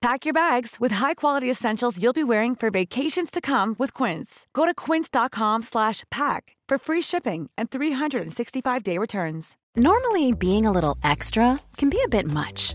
[0.00, 4.46] Pack your bags with high-quality essentials you'll be wearing for vacations to come with Quince.
[4.54, 9.58] Go to quince.com slash pack for free shipping and 365-day returns.
[9.76, 12.74] Normally, being a little extra can be a bit much,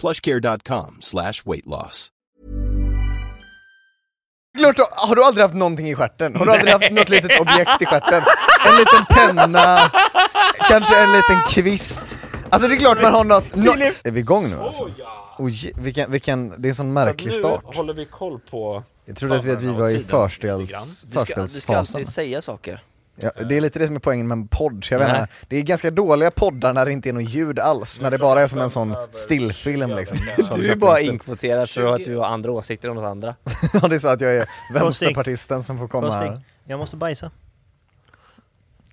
[0.00, 2.08] plushcare.com slash weight loss.
[4.58, 6.36] Klart, har du aldrig haft någonting i stjärten?
[6.36, 8.22] Har du aldrig haft något litet objekt i stjärten?
[8.66, 9.92] En liten penna,
[10.68, 12.18] kanske en liten kvist?
[12.50, 13.54] Alltså det är klart man har något...
[13.56, 13.72] nå-
[14.04, 14.90] är vi igång nu alltså?
[15.38, 17.62] Oj, vilken, vilken, det är en sån märklig så start.
[17.70, 20.74] nu håller vi koll på Jag trodde att vi, att vi var i förspels, Du
[20.74, 21.96] ska, du ska förspelsfasen.
[21.96, 22.82] alltid säga saker.
[23.20, 25.56] Ja, det är lite det som är poängen med en podd, jag vet inte, det
[25.56, 28.46] är ganska dåliga poddar när det inte är något ljud alls, när det bara är
[28.46, 30.18] som en sån stillfilm liksom.
[30.56, 33.34] Du är bara inkvoterad för att du har andra åsikter om något andra.
[33.82, 36.40] Ja det är så att jag är vänsterpartisten som får komma Kostig, här.
[36.64, 37.30] jag måste bajsa.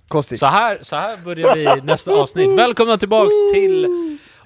[0.08, 0.40] Kostig.
[0.40, 2.59] Så här, så här börjar vi nästa avsnitt.
[2.59, 3.88] Välkomna tillbaks till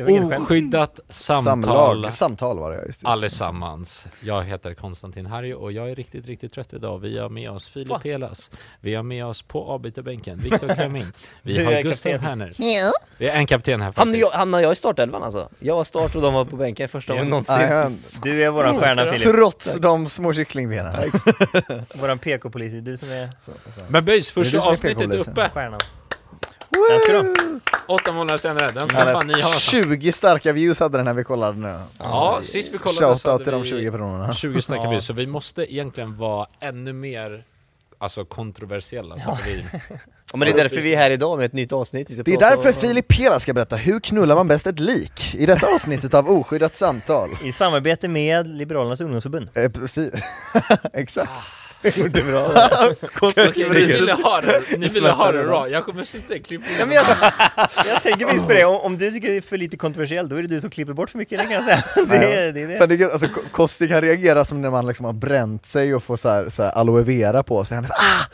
[0.04, 3.08] Oskyddat samtal Samlag, samtal var det just det.
[3.08, 4.06] allesammans.
[4.24, 7.00] Jag heter Konstantin Harry och jag är riktigt, riktigt trött idag.
[7.00, 8.52] Vi har med oss Filip Helas.
[8.82, 11.12] Vi har med oss på avbytarbänken Viktor Klemin.
[11.42, 12.28] Vi Du har är Gustav kapten.
[12.28, 12.54] Herner.
[13.18, 14.34] Vi har en kapten här jag, faktiskt.
[14.34, 15.50] han och jag i startelvan alltså.
[15.60, 17.56] Jag var start och de var på bänken första gången någonsin.
[17.60, 19.22] Nej, men, Du är våran stjärna Filip.
[19.36, 21.12] trots de små kycklingbenen.
[21.94, 23.30] Våran PK-polis, du som är
[23.88, 25.34] Men böjs, Det är du första som är avsnittet PK-polisen.
[25.34, 25.50] uppe.
[25.54, 25.80] stjärnan.
[26.70, 27.60] Den ska du ha.
[27.96, 28.72] Åtta månader senare.
[28.72, 29.50] Den ska fan ni ha.
[29.50, 31.80] 20 starka views hade den när vi kollade nu.
[32.00, 34.34] Ja, sist vi kollade så Shoutout hade till de vi 20 personerna.
[34.34, 34.90] 20 starka Ja.
[34.90, 37.44] views, så vi måste egentligen vara ännu mer
[37.98, 39.20] alltså kontroversiella.
[39.20, 39.66] Så att vi,
[40.32, 42.10] Ja, men det är därför vi är här idag med ett nytt avsnitt.
[42.10, 44.80] Vi ska Det är därför om- Filip Pela ska berätta hur knullar man bäst ett
[44.80, 47.30] lik i detta avsnittet av Oskyddat samtal.
[47.44, 49.50] I samarbete med Liberalernas ungdomsförbund.
[49.54, 50.12] Eh, precis.
[50.94, 51.32] Exakt.
[51.84, 52.46] Gjorde bra.
[53.22, 55.70] Okej, ni ville ha det, ni ville ha det raw.
[55.74, 56.80] Jag kommer sitta i klippningen.
[56.80, 57.06] Ja, men jag,
[57.88, 60.36] jag tänker visst på det, om, om du tycker det är för lite kontroversiellt, då
[60.36, 61.84] är det du som klipper bort för mycket, det kan jag säga.
[62.10, 62.62] Det är det.
[62.76, 62.98] Är det.
[62.98, 66.18] det alltså, Ko- Kosti kan reagera som när man liksom har bränt sig och får
[66.18, 67.76] så här, så här aloe vera på sig.
[67.76, 68.26] Han är så, ah!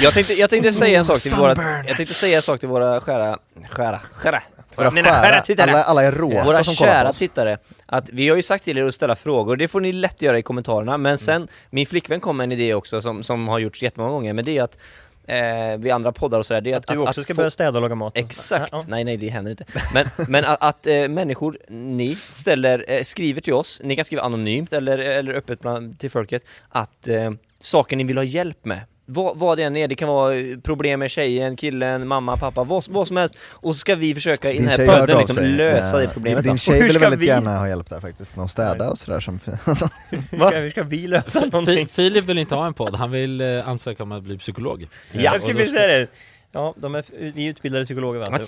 [0.00, 2.68] Jag tänkte, jag tänkte säga en sak till våra, jag tänkte säga en sak till
[2.68, 3.38] våra skära,
[3.70, 4.42] skära, skära,
[4.76, 5.70] Våra mina skära skära, tittare.
[5.70, 7.18] alla, alla är rosa Våra som kollar på kära oss.
[7.18, 10.22] tittare, att vi har ju sagt till er att ställa frågor, det får ni lätt
[10.22, 13.58] göra i kommentarerna, men sen, min flickvän kom med en idé också som, som har
[13.58, 14.78] gjorts jättemånga gånger, men det är att
[15.26, 17.50] eh, vid andra poddar och sådär, det är att, Att du också ska få- börja
[17.50, 18.12] städa och laga mat.
[18.16, 19.64] Exakt, Ja, nej nej det händer inte.
[19.94, 24.22] Men, men att, att eh, människor, ni ställer, eh, skriver till oss, ni kan skriva
[24.22, 27.30] anonymt eller, eller öppet bland, till folket, att eh,
[27.60, 28.80] saker ni vill ha hjälp med.
[29.06, 32.64] Vad, vad det än är, det kan vara eh, problem med tjejen, killen, mamma, pappa,
[32.64, 33.38] vad, vad som helst.
[33.50, 36.42] Och så ska vi försöka i den här podden liksom lösa det Eh, problemet.
[36.44, 36.58] Din va?
[36.58, 39.88] tjej vill väldigt vi- gärna ha hjälp där faktiskt, att städa och sådär som alltså,
[40.10, 41.88] Hur ska, hur ska vi lösa någonting?
[41.88, 44.86] Filip vill inte ha en podd, han vill eh, ansöka om att bli psykolog.
[45.12, 46.06] Ja, och jag skulle vilja säga det.
[46.52, 47.04] Ja, de är,
[47.34, 48.28] vi är utbildade psykologer va?
[48.30, 48.40] Men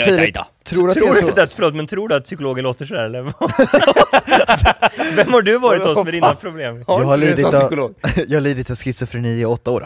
[0.00, 1.40] Filip, tror att det Tror är du så?
[1.40, 3.22] att, förlåt, men tror du att psykologer låter sådär eller?
[5.16, 6.84] Vem har du varit hos med dina problem?
[6.86, 7.54] Jag har, lidit av,
[8.28, 9.84] jag har lidit av schizofreni i åtta år.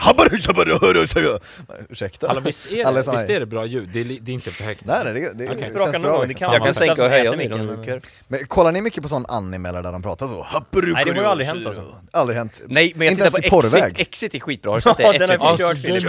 [1.90, 2.28] Ursäkta?
[2.28, 3.88] Alla, visst, är det, visst är det bra ljud?
[3.92, 4.84] Det är, det är inte för högt.
[4.84, 6.46] Nej, nej, det, det, det Språka känns någon bra det liksom.
[6.46, 9.82] kan Jag kan sänka och höja mycket, men- kollar ni mycket på sån anime eller
[9.82, 10.46] där de pratar så?
[10.72, 11.82] Nej, det har ju aldrig hänt alltså.
[12.10, 12.62] Aldrig hänt.
[12.66, 14.00] Nej, men jag Inte tittar på Exit.
[14.00, 15.18] Exit är skitbra, har du sett det?
[15.26, 16.00] Den har förstört är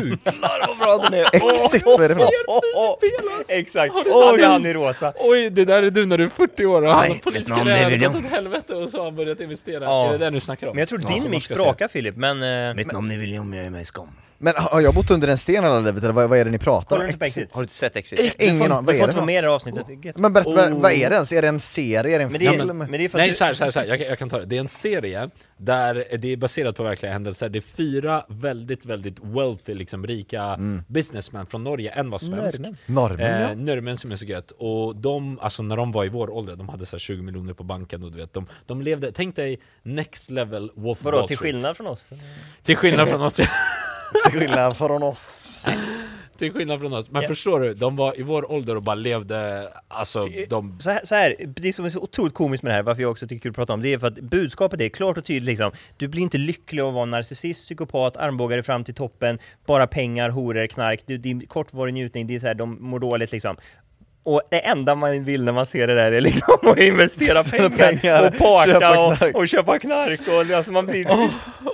[0.00, 0.20] sjuk!
[0.24, 1.54] Jävlar vad bra den är!
[1.54, 3.02] Exit, vad är det för något?
[3.48, 5.12] Exakt, är han i rosa.
[5.16, 7.96] Oj, det där är du när du är 40 år och han Nej, har det
[7.96, 9.84] jag- gått åt helvete och så har han börjat investera.
[9.84, 10.06] Ja.
[10.08, 10.74] Är det det du snackar om?
[10.76, 12.42] Men jag tror din mick sprakar Filip, men...
[12.96, 14.08] om ni vill om jag är med i skam?
[14.40, 16.58] Men har jag bott under en sten hela livet eller vad, vad är det ni
[16.58, 17.06] pratar Kollar om?
[17.06, 17.48] du inte på Exit?
[17.52, 18.34] Har du inte sett Exit?
[18.42, 19.84] Ingen aning, vad Du är får det inte vara för med i det här avsnittet.
[19.86, 20.16] Det är gött.
[20.16, 20.80] Men berätta, vad- Oh.
[20.80, 21.32] vad är det ens?
[21.32, 22.14] Är det en serie?
[22.14, 22.78] Är det en Men det, är, film?
[22.78, 23.86] men det är för att Nej du- så här, så här, så här.
[23.86, 24.44] Jag, kan- jag kan ta det.
[24.44, 27.48] Det är en serie där det är baserat på verkliga händelser.
[27.48, 30.58] Det är fyra väldigt, väldigt wealthy, liksom rika
[30.88, 31.90] businessmen från Norge.
[31.90, 32.58] En var svensk.
[32.58, 32.76] Norrmän.
[32.86, 33.50] Norrmän, ja.
[33.50, 34.50] Eh, Norrmän som är så gött.
[34.58, 37.54] Och de, alltså när de var i vår ålder, de hade så här 20 miljoner
[37.54, 41.16] på banken och du vet, de, de levde, tänk dig next level Wolf of Vadå,
[41.18, 41.52] Wall till Street.
[41.54, 42.10] skillnad från oss?
[42.62, 43.40] Till skillnad från oss.
[44.30, 45.58] Till skillnad från oss.
[46.38, 47.10] till skillnad från oss.
[47.10, 50.80] Men förstår du, de var i vår ålder och bara levde, alltså de...
[50.80, 53.10] Så här, så här, det som är så otroligt komiskt med det här, varför jag
[53.10, 55.18] också tycker det är kul att prata om, det är för att budskapet är klart
[55.18, 55.70] och tydligt liksom.
[55.96, 60.30] Du blir inte lycklig av att vara narcissist, psykopat, armbågare fram till toppen, bara pengar,
[60.30, 63.56] horor, knark, du, din kortvarig njutning, det är så här, de mår dåligt liksom.
[64.28, 67.68] Och det enda man vill när man ser det där är liksom att investera pengar,
[67.68, 69.36] pengar, och parta köpa och, knark.
[69.36, 71.06] och köpa knark och alltså man blir...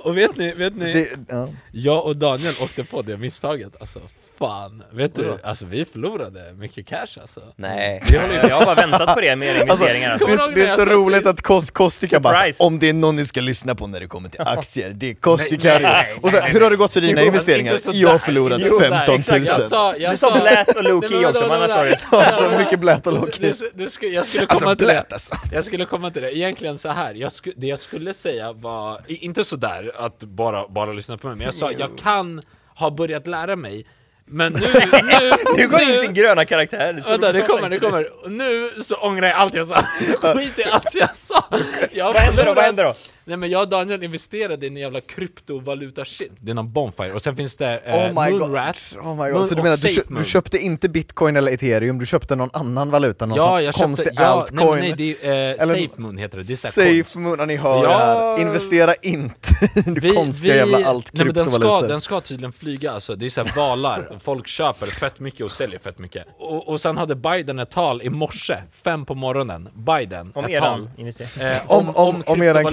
[0.03, 0.93] Och vet ni, vet ni?
[0.93, 1.49] Det, ja.
[1.71, 3.99] Jag och Daniel åkte på det misstaget, alltså
[4.39, 5.37] fan, vet du?
[5.43, 8.01] Alltså vi förlorade mycket cash alltså Nej.
[8.11, 10.11] Jag har bara väntat på det med era investeringar.
[10.11, 11.27] Alltså, Alltså, det, ihåg det är så roligt sist?
[11.27, 14.29] att Kost, Kostika bara om det är någon ni ska lyssna på när det kommer
[14.29, 17.21] till aktier, det är Kostika Nej, nej, Och så, hur har det gått för dina
[17.21, 17.77] Jo, investeringar?
[17.93, 19.47] Jag har förlorat Jo, 15 000 exakt.
[19.47, 22.01] Jag sa, jag Du sa blät och men också, annars var det...
[22.25, 25.35] Alltså mycket blät och Det- det- det skulle- Jag skulle komma Alltså till det alltså.
[25.51, 27.13] Jag skulle komma till det, egentligen så här.
[27.13, 31.45] Jag det jag skulle säga var, inte sådär att bara, bara lyssna på mig, men
[31.45, 32.41] jag sa jag kan
[32.75, 33.85] ha börjat lära mig
[34.27, 34.59] Men nu,
[35.03, 37.03] nu, Nu går in sin gröna karaktär.
[37.07, 38.23] Vänta, det kommer, det kommer.
[38.25, 39.83] Och nu så ångrar jag allt jag sa.
[40.21, 41.43] Skit i allt jag sa.
[41.91, 42.53] Jag Vad händer då?
[42.53, 42.95] Vad händer då?
[43.27, 46.31] Nej men jag och Daniel investerade i en jävla kryptovaluta shit.
[46.39, 47.13] Det är någon Bonfire.
[47.13, 48.95] Och sen finns det eh, Oh my god, Moonrat.
[49.01, 49.45] oh my Moon god.
[49.47, 50.19] Så du menar att du, köp, Moon.
[50.23, 53.83] du köpte inte bitcoin eller ethereum, du köpte någon annan valuta, någon Ja, jag köpte,
[53.85, 54.79] konstig ja, altcoin?
[54.79, 56.43] nej, nej det är eh, Eller- Safe Moon heter det.
[56.47, 57.09] det är så här konst.
[57.09, 57.97] Safe moon, ja, ni hör Ja.
[57.97, 58.41] här.
[58.41, 59.69] Investera inte
[60.07, 63.29] i konstiga jävla allt nej, men den ska, den ska tydligen flyga alltså, det är
[63.29, 67.59] såhär valar, folk köper fett mycket och säljer fett mycket och, och sen hade Biden
[67.59, 71.07] ett tal i morse, fem på morgonen, Biden, Om ett eran tal
[71.47, 72.65] eh, Om- om- om eran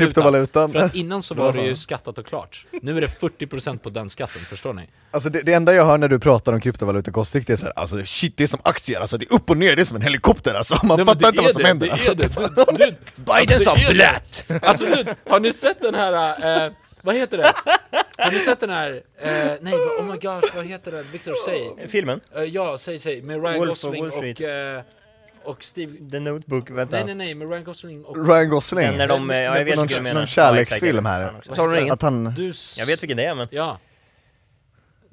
[0.47, 0.73] kryptovalutan.
[0.73, 3.79] För att innan så Det var det ju skattat och klart Nu är det 40%
[3.79, 4.89] på den skatten, förstår ni?
[5.11, 7.73] Alltså det, det enda jag hör när du pratar om kryptovaluta Kostik, det är såhär,
[7.77, 9.97] alltså shit det är som aktier, alltså det är upp och ner, det är som
[9.97, 12.11] en helikopter alltså, man Nej, fattar inte vad som det, händer det alltså.
[12.11, 12.29] är det.
[12.79, 14.45] Du, du, Biden alltså, sa blött!
[14.63, 16.73] Alltså du, har ni sett den här, eh,
[17.03, 17.53] vad heter det?
[18.19, 18.93] Har ni sett den här,
[19.23, 19.31] eh,
[19.61, 21.05] nej oh my gosh, vad heter den?
[21.13, 21.89] Victor, säg!
[21.89, 22.21] Filmen?
[22.37, 24.41] Eh, ja, säg, säg, med Ryan Wolf Gosling Wall Street.
[24.41, 24.83] och, eh,
[25.45, 26.11] och Steve...
[26.11, 26.97] The Notebook, vänta.
[26.97, 28.29] Nej nej nej, med Ryan Gosling och...
[28.29, 30.21] Ryan Gosling, Den när de, ja, jag vet någon, vilken du menar.
[30.21, 31.33] någon kärleksfilm här.
[31.55, 31.91] Tar du?
[31.91, 32.35] Att han...
[32.35, 33.49] Du, s- Jag vet vilken det är men...
[33.51, 33.79] Ja.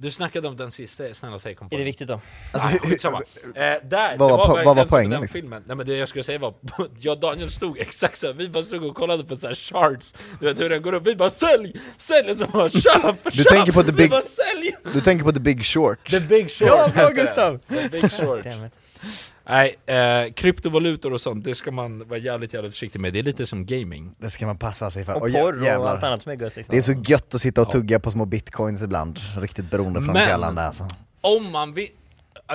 [0.02, 2.22] Du snackade om den sista, snälla säg kom på Är det viktigt då?
[2.54, 3.18] Alltså, Nej, hur- skitsamma.
[3.56, 5.42] Eh, där, Vad det var vad var som poängen, den liksom?
[5.42, 5.64] filmen.
[5.68, 6.54] Nej men det jag skulle säga var,
[7.00, 9.54] jag och Daniel stod exakt så här, vi bara stod och kollade på så här
[9.56, 11.82] charts, du vet hur den går upp, vi bara sälj!
[11.98, 12.38] Sälj!
[12.38, 13.16] Så bara köp!
[13.24, 13.48] Du köp!
[13.48, 14.76] tänker på The Vi Big- bara sälj!
[14.94, 16.10] Du tänker på The Big Short?
[16.10, 17.10] The Big Short Ja, bra.
[17.10, 17.60] Gustav!
[17.70, 18.46] The Big Short.
[19.50, 23.24] Nej, eh, kryptovalutor och sånt, det ska man vara jävligt jävligt försiktig med, det är
[23.24, 24.12] lite som gaming.
[24.18, 25.16] Det ska man passa sig för.
[25.22, 25.92] Och jä- porr och jävlar.
[25.92, 26.74] allt annat som är gött liksom.
[26.74, 27.72] Det är så gött att sitta och Ja.
[27.72, 30.88] tugga på små bitcoins ibland, riktigt beroendeframkallande alltså.
[31.22, 31.88] Om man vill,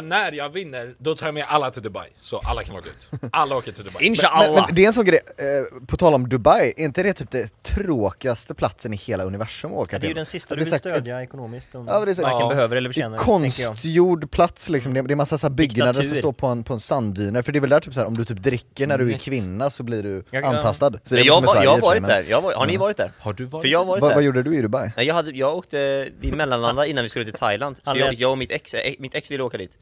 [0.03, 3.21] när jag vinner, då tar jag med alla till Dubai, så alla kan åka ut.
[3.33, 3.95] Alla åker till Dubai.
[4.01, 4.67] Men, Inshallah!
[4.67, 7.31] men det är en sån grej, eh, på tal om Dubai, är inte det typ
[7.31, 10.17] det tråkigaste platsen i hela universum att åka Det är ju till?
[10.17, 12.49] den sista du vill stödja ekonomiskt om Ja, men det är varken Ja.
[12.49, 13.25] behöver eller förtjänar jag.
[13.25, 16.19] konstgjord plats liksom, det är, det är massa så här byggnader som Diktatur.
[16.21, 18.15] står på en, på en sanddyner, för det är väl där typ så här, om
[18.17, 20.47] du typ dricker när du är kvinna så blir du Ja, ja.
[20.47, 20.91] antastad.
[21.05, 22.77] Så Men jag, som var, Sverige jag har varit men- där, jag var, har ni
[22.77, 23.13] varit där?
[23.19, 24.15] Har du varit För jag har varit Vad, där.
[24.15, 24.91] vad gjorde du i Dubai?
[24.97, 28.31] Nej, jag, hade, jag åkte, vi mellanlandade innan vi skulle till Thailand, så jag, jag
[28.31, 29.79] och mitt ex, eh, mitt ex ville åka dit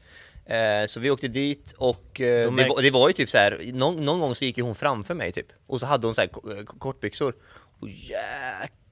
[0.87, 3.71] Så vi åkte dit och eh, De det, var, det var ju typ så här,
[3.73, 5.47] någon, någon gång så gick ju hon framför mig typ.
[5.67, 7.35] Och så hade hon så här eh, kortbyxor.
[7.79, 8.82] Och jäklar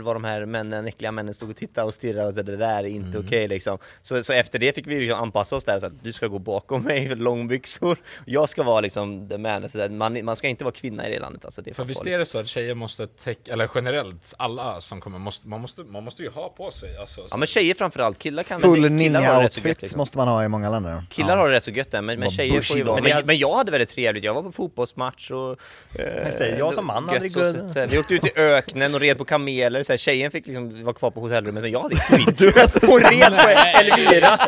[0.00, 2.78] vad de här männen, äckliga männen stod och tittade och stirrade och så det där
[2.78, 5.86] är inte okej liksom så, så efter det fick vi liksom anpassa oss där så
[5.86, 9.78] att du ska gå bakom mig i långbyxor Jag ska vara liksom the man, så
[9.78, 12.00] där, man, man ska inte vara kvinna i det landet alltså det är För visst
[12.00, 12.14] farligt.
[12.14, 15.82] är det så att tjejer måste täcka, eller generellt, alla som kommer, måste, man, måste,
[15.82, 19.80] man måste ju ha på sig alltså, Ja men tjejer framförallt, killar kan Full ninja-outfit
[19.80, 19.98] liksom.
[19.98, 21.02] måste man ha i många länder.
[21.10, 22.84] Killar har det rätt så gött där, men, men tjejer får ju.
[22.84, 25.56] Men Men, jag hade väldigt trevligt, jag var på fotbollsmatch och...
[25.94, 27.92] Eh, jag som man hade det gött.
[27.92, 29.47] vi åkte ut i öknen och red på kameler,
[29.84, 32.40] så här, tjejen fick liksom vara kvar på hotellrummet, men jag hade skit
[32.86, 34.38] Hon red på Elvira!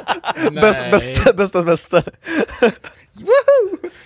[0.60, 2.02] Bäst, bästa, bästa, bästa.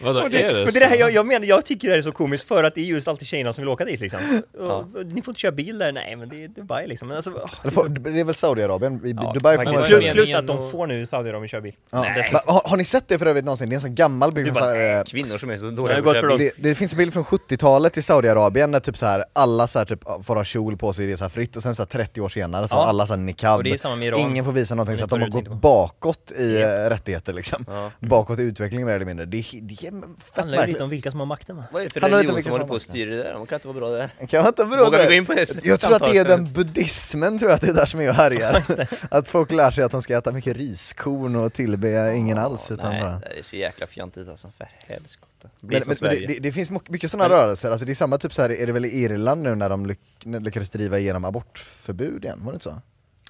[0.02, 1.00] Vadå, Och det, är det men det är det här så?
[1.00, 3.08] jag, jag menar, jag tycker det här är så komiskt för att det är just
[3.08, 4.42] alltid tjejerna som vill åka dit liksom.
[4.58, 7.08] Och, ni får inte köra bil där, nej men det är Dubai liksom.
[7.08, 9.00] Men alltså, åh, Det får- Det är väl Saudiarabien?
[9.04, 11.74] Ja, Dubai får man är plus, att de får nu Saudiarabien köra bil.
[11.90, 12.04] Ja.
[12.46, 13.68] Har, har ni sett det för övrigt någonsin?
[13.68, 15.56] Det är en sån gammal bild Du från bara, så här, eh, Kvinnor som är
[15.56, 16.50] så dåliga på att köra bil.
[16.56, 19.78] det, det finns en bild från 70-talet i Saudiarabien där typ så här alla så
[19.78, 22.28] här typ får ha kjol på sig, här fritt och sen så här 30 år
[22.28, 22.80] senare så Ja.
[22.80, 24.20] har alla så här niqab, Och det är samma med Iran.
[24.20, 26.68] ingen får visa någonting så att de har gått bakåt i Ja.
[26.84, 27.64] eh, rättigheter liksom.
[27.68, 27.90] Ja.
[28.00, 29.26] Bakåt i utvecklingen eller mindre.
[29.26, 29.90] Det, det är
[30.24, 31.64] fett handlar ju lite om vilka som har makten va?
[31.72, 33.10] Vad är det för Handlar lite om religion vilka som håller på att har styra
[33.10, 33.32] det där?
[33.32, 34.26] De kan inte vara bra där.
[34.26, 35.10] Kan man inte bero Vågar vi det?
[35.10, 37.68] gå in på det Jag tror att det är den buddhismen tror jag att det
[37.68, 38.64] är där som är och härjar.
[39.10, 42.90] att folk lär sig att de ska äta mycket riskorn och tillbe ingen alls utan
[42.90, 45.48] Nej, bara det är så jäkla fjantigt alltså, för helskotta.
[45.60, 48.32] Men, som men, det, det, det finns mycket sådana rörelser, alltså det är samma typ
[48.32, 51.24] så här, är det väl i Irland nu när de lyck, de lyckades driva igenom
[51.24, 52.80] abortförbud igen, var det inte så?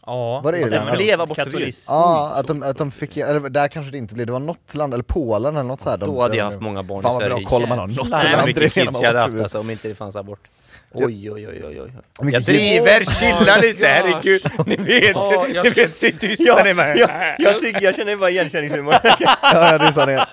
[0.07, 0.87] Ja, Var det Irland?
[0.87, 1.75] men Blev abortförbud?
[1.89, 4.75] Ja, att de, att de fick, eller där kanske det inte blev, det var något
[4.75, 5.97] land, eller Polen eller något så här.
[5.97, 7.35] De, Då hade jag de- haft många barn Fan i vad Sverige.
[7.35, 9.25] bra koll man har, något Jävlar land vad mycket drev kids igenom jag hade haft
[9.27, 9.43] abortförbud.
[9.43, 10.41] alltså om inte det fanns abort.
[10.97, 11.93] Oj oj oj oj oj.
[12.33, 13.87] Jag driver, chilla lite, gosh.
[13.89, 14.43] herregud.
[14.67, 15.17] Ni vet,
[15.55, 16.97] jag ni vet, sitt tysta Ja, ni med.
[16.99, 18.95] ja, jag, tycker, jag känner bara igenkänningshumor.
[19.03, 20.27] Ja, ja, det är så det.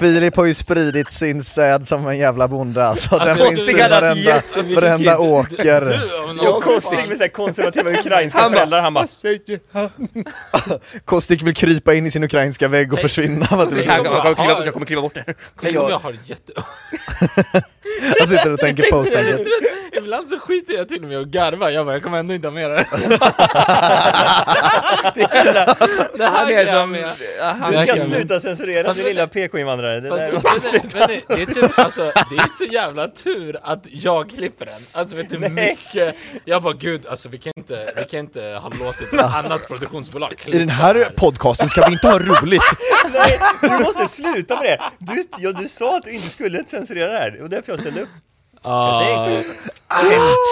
[0.00, 3.72] Filip har ju spridit sin säd som en jävla bonde alltså, den Alltså, finns du
[3.72, 4.42] i varenda,
[4.74, 5.80] varenda åker.
[5.80, 9.06] Du, Jag Kostik med så här konservativa ukrainska Han föräldrar, han bara
[11.04, 13.48] Kostik vill krypa in i sin ukrainska vägg och försvinna.
[13.50, 13.98] Vad du Jag säger.
[13.98, 15.24] kommer jag kommer kliva- jag kommer kliva bort det.
[15.60, 16.52] Tänk om jag har jätte...
[18.18, 19.46] Jag sitter och tänker post-tanket.
[19.92, 22.48] Ibland så skiter jag till och med och garvar, jag bara, jag kommer ändå inte
[22.48, 22.86] ha med det
[26.14, 26.96] Det här är som...
[27.60, 30.00] han- Du ska sluta censurera Fast din det- lilla PK-invandrare.
[30.00, 30.18] Det var-
[31.36, 34.80] det, är typ, alltså, det är så jävla tur att jag klipper den.
[34.92, 38.42] Alltså vet du hur mycket, jag bara gud, alltså vi kan inte, vi kan inte
[38.42, 42.62] ha låtit ett annat produktionsbolag klippa I den här podcasten ska vi inte ha roligt.
[43.12, 44.80] Nej, du måste sluta med det!
[44.98, 47.91] Du, ja, du sa att du inte skulle censurera det här, och därför jag ställde
[47.98, 48.08] upp.
[48.64, 49.44] Ah, Okej,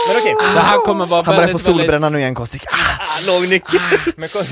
[0.09, 2.13] Men okej, det här kommer vara Han börjar väldigt, få solbränna väldigt...
[2.13, 2.63] nu igen Kostik.
[2.67, 3.81] Ah, Låg nyckel.
[4.17, 4.45] men kom,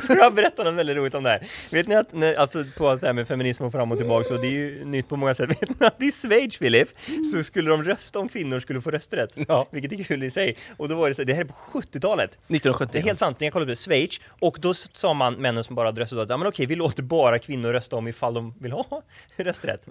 [0.00, 1.46] får jag berätta något väldigt roligt om det här?
[1.70, 4.24] Vet ni att, när, alltså, på allt det här med feminism och fram och tillbaka,
[4.28, 5.50] så det är ju nytt på många sätt.
[5.62, 6.88] Vet ni att i Schweiz, Filip,
[7.32, 9.30] så skulle de rösta om kvinnor skulle få rösträtt?
[9.48, 9.66] Ja.
[9.70, 10.56] Vilket är kul i sig.
[10.76, 12.30] Och då var det så, det här är på 70-talet.
[12.46, 12.98] Det 1970.
[12.98, 15.88] är helt sant, när jag kollade på Schweiz, och då sa man, männen som bara
[15.88, 18.72] hade röstat, att ja, men okej, vi låter bara kvinnor rösta om ifall de vill
[18.72, 19.02] ha
[19.36, 19.82] rösträtt.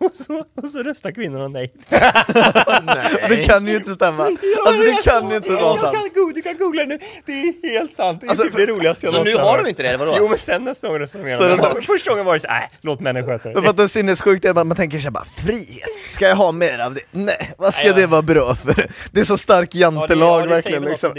[0.00, 1.72] Och så, och så röstar kvinnorna nej.
[3.28, 4.22] Det kan ju inte stämma.
[4.66, 5.96] Alltså det kan ju inte vara Jag sant.
[6.14, 8.20] kan Du kan googla nu, det är helt sant.
[8.20, 10.14] Det är Alltså, typ det roligaste jag Så nu har de inte det, eller vadå?
[10.18, 11.82] Jo men sen nästa gång röstar de.
[11.82, 13.70] Första gången var det så äh, låt männen sköta Men för det.
[13.70, 16.94] att det är sinnessjukt är man tänker sig bara frihet, ska jag ha mer av
[16.94, 17.00] det?
[17.10, 18.90] Nej, vad ska det vara bra för?
[19.12, 21.14] Det är så stark jantelag verkligen liksom.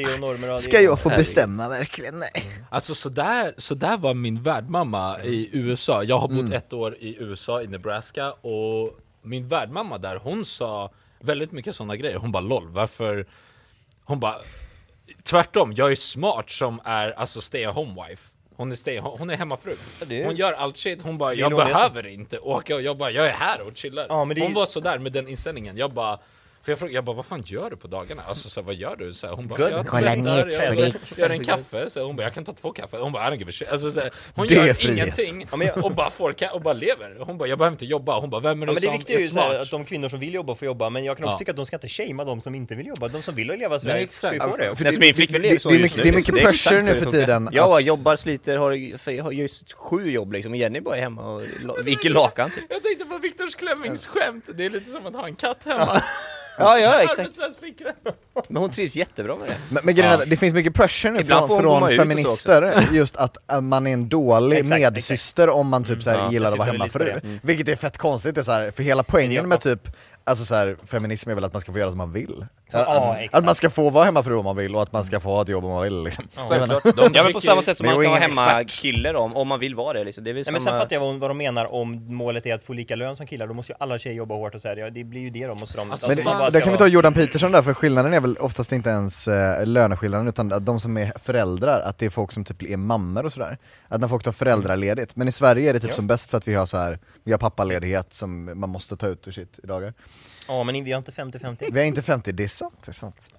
[0.58, 2.20] Ska jag få bestämma verkligen?
[2.20, 2.44] Nej.
[2.70, 6.04] Alltså sådär, sådär var min värdmamma i USA.
[6.04, 8.71] Jag har bott ett år i USA, i Nebraska, och
[9.22, 12.18] min värdmamma där, hon sa väldigt mycket sådana grejer.
[12.18, 13.26] Hon bara LOL, varför?
[14.04, 14.36] Hon bara
[15.24, 18.32] Tvärtom, jag är smart som är alltså stay at home wife.
[18.56, 19.76] Hon är, stay, hon är hemmafru.
[20.26, 23.34] Hon gör allt shit, hon bara jag behöver inte åka och jag bara jag är
[23.34, 24.06] här och chillar.
[24.10, 26.20] Ja, det Hon var sådär med den inställningen, jag bara
[26.64, 28.24] för jag frågade, jag bara vad fan gör du på dagarna?
[28.28, 29.14] Alltså så här, vad gör du?
[29.14, 29.72] Så här, hon bara Good.
[29.72, 31.20] jag Kolla tvättar, jag Netflix.
[31.20, 33.38] gör en kaffe, så hon bara jag kan ta två kaffe, hon bara I don't
[33.40, 33.70] give a shit.
[33.72, 37.18] Alltså, så här, hon Det gör ingenting Ja, och bara får och bara lever.
[37.20, 38.94] Hon bara jag behöver inte jobba, hon bara vem är Ja, det men det som
[38.98, 39.62] viktiga är ju så här, smart?
[39.62, 41.38] att de kvinnor som vill jobba får jobba, men jag kan också Ja.
[41.40, 43.08] tycka att de ska inte shamea de som inte vill jobba.
[43.08, 44.76] De som vill leva så Nej, ska ju få det.
[44.76, 46.82] För så min flickvän lever det, så det, är just mycket, det är Det pressure
[46.82, 47.50] nu det för tiden.
[47.52, 51.42] Jag att- jobbar, sliter, har, har just sju jobb liksom, Jenny bara är hemma och
[51.84, 52.64] viker lakan typ.
[52.70, 56.04] Jag tänkte på Viktors Klemmings skämt, det är lite som att ha en katt hemma.
[56.58, 57.20] Ja, ja exakt.
[57.20, 57.94] Arbetslös flickvän.
[58.48, 59.58] Men hon trivs jättebra med det.
[59.70, 61.74] Men, men grejen är att det finns mycket pressure nu Ibland från, får hon från
[61.80, 65.68] bomma ut och så feminister, just att äh, man är en dålig Exakt, medsyster om
[65.68, 67.30] man typ så här Ja, gillar jag att vara syftade lite hemmafru.
[67.30, 67.40] det.
[67.48, 69.88] Vilket är fett konstigt, det är så här, för hela poängen med typ
[70.24, 72.46] Alltså så här, feminism är väl att man ska få göra som man vill?
[72.80, 75.20] Ja, att, att man ska få vara hemmafru om man vill och att man ska
[75.20, 76.28] få ha ett jobb om man vill liksom.
[76.36, 76.84] Självklart.
[76.84, 78.82] De Ja men på samma sätt som man kan vara ingen hemma expert.
[78.82, 80.24] killer om, om man vill vara det liksom.
[80.24, 82.56] Det är väl Nej, men sen fattar jag vad, vad de menar om målet är
[82.56, 84.78] att få lika lön som killar, då måste ju alla tjejer jobba hårt och här.
[84.78, 85.92] Ja, det blir ju det då, måste de...
[85.92, 88.72] Alltså, Men det, där kan vi ta Jordan Peterson där, för skillnaden är väl oftast
[88.72, 92.44] inte ens eh, löneskillnaden utan att de som är föräldrar, att det är folk som
[92.44, 93.58] typ är mammor och sådär.
[93.88, 95.16] Att när folk tar föräldraledigt.
[95.16, 95.96] Men i Sverige är det typ Ja.
[95.96, 99.08] som bäst för att vi har så här, vi har pappaledighet som man måste ta
[99.08, 99.94] ut ur sitt i dagar.
[100.52, 101.70] Ja, men vi har inte 50-50.
[101.74, 103.30] Vi är inte 50, det är sant, det är sant.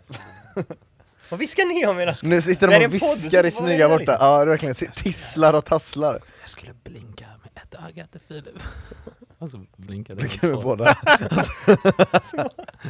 [1.29, 2.15] Vad viskar ni om era...
[2.23, 4.17] Nu sitter de och viskar i smyga borta, liksom?
[4.21, 6.19] ja verkligen, tisslar och tasslar.
[6.41, 8.55] Jag skulle blinka med ett öga till Filip.
[9.43, 10.85] Alltså blinkade Blinkar med med båda.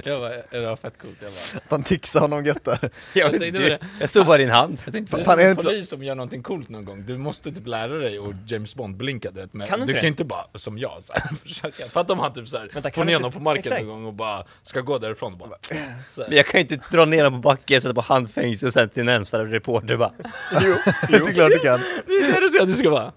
[0.04, 2.90] Jag bara, det var fett coolt, jag bara Han tixar honom gött där.
[3.14, 3.78] Jag, tänkte du, det.
[4.00, 4.78] jag såg bara din hand.
[4.84, 6.84] Jag tänkte, är Fan, är det en inte så- polis som gör någonting coolt någon
[6.84, 9.86] gång, du måste typ lära dig och James Bond blinka du vet, men Kan du
[9.86, 10.08] du inte kan det?
[10.08, 13.16] inte bara, som jag, så här, försöka Fatta om han typ såhär, får ner du
[13.16, 13.82] honom på marken Exakt.
[13.82, 15.50] någon gång och bara ska gå därifrån och bara
[16.14, 16.28] så här.
[16.28, 18.88] Men jag kan ju inte dra ner dem på backen, sätta på handfängsel och sen
[18.88, 20.12] till närmsta reporter bara
[20.62, 20.74] Jo,
[21.08, 21.80] det är klart du kan.
[22.06, 23.12] Det är det du ska, du ska bara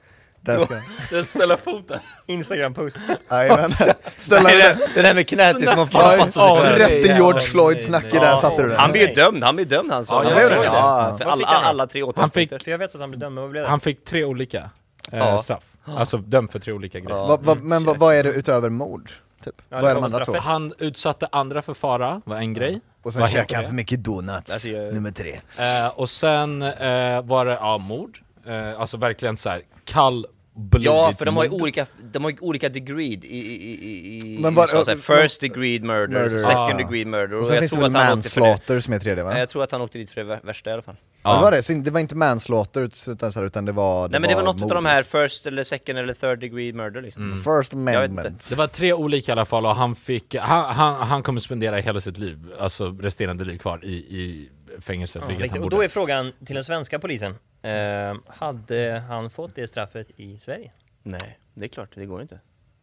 [0.45, 0.79] Där ska
[1.17, 2.97] du ställa foten Instagram-post.
[3.31, 3.73] Jajamän.
[4.17, 6.79] Ställa Nej, den det, det där med knät är som att fan passa sig ja,
[6.79, 8.77] rätt i George Floyds nacke där Ja, satte du den.
[8.79, 10.13] Han blir ju dömd, han blir dömd han sa.
[10.13, 10.65] Ja, Han jag blev det.
[10.65, 11.25] Ja, för
[11.55, 12.61] alla, tre åtalspunkter.
[12.65, 13.69] Jag vet att han blev dömd, men vad blev det?
[13.69, 14.69] han fick tre olika
[15.11, 17.25] eh, straff, alltså dömd för tre olika grejer Ja.
[17.27, 19.11] Va, va, men vad vad är det utöver mord?
[19.43, 19.55] Typ?
[19.69, 20.37] Ja, vad är de andra två?
[20.37, 24.51] Han utsatte andra för fara, var en grej Och sen käkade han för mycket donuts,
[24.51, 25.39] Alltså, jag- nummer tre.
[25.57, 30.25] eh, Och sen eh, var det, ja, mord, eh, alltså verkligen så här kall
[30.55, 31.61] blodigt Ja, för de har ju mord.
[31.61, 35.21] olika, de har ju olika degree i, i, i, i Men var- USA, så här,
[35.21, 36.37] first degree murder, Murder.
[36.37, 36.77] second Ah.
[36.77, 38.47] degree murder, Och och sen jag finns det tror väl att han åkte för det.
[38.47, 39.29] manslaughter som är tredje va?
[39.29, 40.95] Nej, Jag tror att han åkte dit för det värsta i alla fall.
[41.23, 41.35] Ja.
[41.35, 42.81] Det var det, så det var inte manslaughter
[43.11, 45.03] utan, så här, utan det var Nej men det var något mord, av de här
[45.03, 47.31] first eller second eller third degree murder liksom.
[47.31, 47.97] First vet inte.
[47.97, 48.49] amendment.
[48.49, 51.77] Det var tre olika i alla fall och han fick, han, han, han kommer spendera
[51.77, 54.49] hela sitt liv, alltså resterande liv kvar i, i
[54.81, 55.51] fängelset, vilket Riktigt.
[55.51, 55.75] han Och borde.
[55.75, 57.35] då är frågan till den svenska polisen.
[57.61, 60.71] Eh, hade han fått det straffet i Sverige?
[61.03, 62.35] Nej, det är klart, det går inte.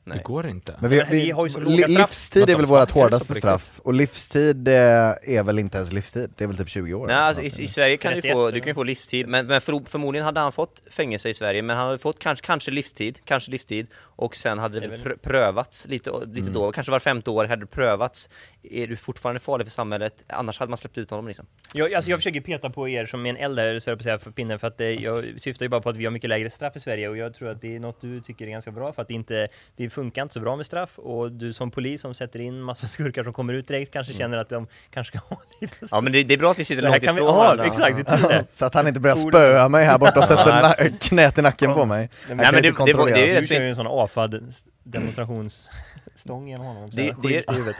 [0.05, 0.23] Det Nej.
[0.25, 0.75] går inte.
[0.81, 1.99] Men vi, vi vi, har ju så li- låga straff.
[1.99, 4.75] livstid är väl vårt det hårdaste straff, och livstid eh,
[5.23, 7.07] är väl inte ens livstid, det är väl typ 20 år?
[7.07, 8.55] Nej, alltså, i, i Sverige kan du 31 få, eller?
[8.55, 11.63] du kan ju få livstid, men, men för, förmodligen hade han fått fängelse i Sverige,
[11.63, 13.87] men han hade fått kanske, kanske livstid, kanske livstid,
[14.23, 16.53] och sen hade det Det pr- prövats lite, lite Mm.
[16.53, 18.29] då, kanske var femte år hade det prövats,
[18.63, 21.47] är du fortfarande farlig för samhället, annars hade man släppt ut honom liksom.
[21.75, 24.19] Jag, alltså jag försöker peta på er som en äldre, så jag på att säga,
[24.19, 26.51] för pinnen, för att eh, jag syftar ju bara på att vi har mycket lägre
[26.51, 28.93] straff i Sverige och jag tror att det är något du tycker är ganska bra
[28.93, 32.01] för att det inte, det funkar inte så bra med straff och du som polis
[32.01, 35.27] som sätter in massa skurkar som kommer ut direkt kanske känner att de kanske ska
[35.35, 37.15] ha lite Ja men det, det är bra att vi sitter Det här långt kan
[37.15, 37.65] vi, ifrån ja, varandra.
[37.65, 38.45] exakt, det det.
[38.49, 41.85] Så att han inte börjar spöa mig här borta och sätter knät i nacken på
[41.85, 42.11] mig.
[42.29, 43.87] Nej, men det- det var- det är ju en sån
[44.89, 45.69] demonstrations
[46.13, 46.91] demonstrationsstång genom honom.
[46.91, 47.77] så Det- det- skit i huvudet.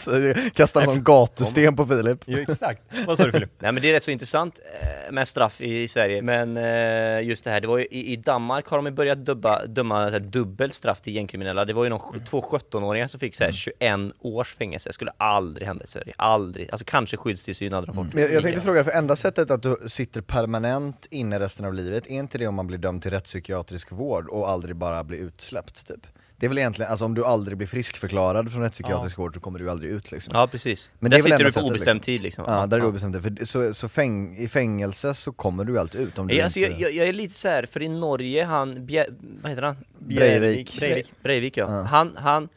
[0.00, 0.44] sig.
[0.44, 2.22] Så Kastar en sån gatusten på Filip.
[2.26, 2.82] Jo, exakt.
[3.06, 3.50] Vad sa du Filip?
[3.58, 7.28] Nej men det är rätt så intressant eh, med straff i, i Sverige, men eh,
[7.28, 10.10] just det här, det var ju i, i Danmark har de ju börjat dubba, döma
[10.10, 11.64] så här, straff till gängkriminella.
[11.64, 12.24] Det var ju någon, Mm.
[12.24, 16.14] två 17-åringar som fick så här, 21 års fängelse, det skulle aldrig hända i Sverige,
[16.18, 16.70] aldrig.
[16.70, 18.14] Alltså kanske skyddstillsyn hade de fått.
[18.14, 21.74] Men jag, jag tänkte fråga, för enda sättet att du sitter permanent inne resten av
[21.74, 25.18] livet, är inte det om man blir dömd till rättspsykiatrisk vård och aldrig bara blir
[25.18, 26.06] utsläppt typ?
[26.36, 29.58] Det är väl egentligen, alltså om du aldrig blir friskförklarad från rättspsykiatrisk vård så kommer
[29.58, 30.32] du aldrig ut liksom.
[30.36, 30.90] Ja precis.
[30.98, 32.00] Men det Där är väl sitter du på sättet, obestämd liksom.
[32.00, 32.44] tid liksom.
[32.48, 33.22] Ja, där är det obestämt.
[33.22, 36.60] För det- så, så fäng, i fängelse så kommer du alltid ut om du alltså,
[36.60, 36.82] jag, inte...
[36.82, 39.06] jag, jag är lite så här, för i Norge, han, Bje,
[39.42, 39.76] vad heter han?
[39.98, 40.78] Breivik.
[40.78, 41.12] Breivik.
[41.22, 41.66] Breivik ja.
[41.82, 42.48] Han, han,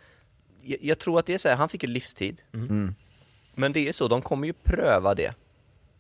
[0.64, 2.42] jag, jag tror att det är så här, han fick ju livstid.
[2.54, 2.96] Mm.
[3.56, 5.34] Men det är så, de kommer ju pröva det.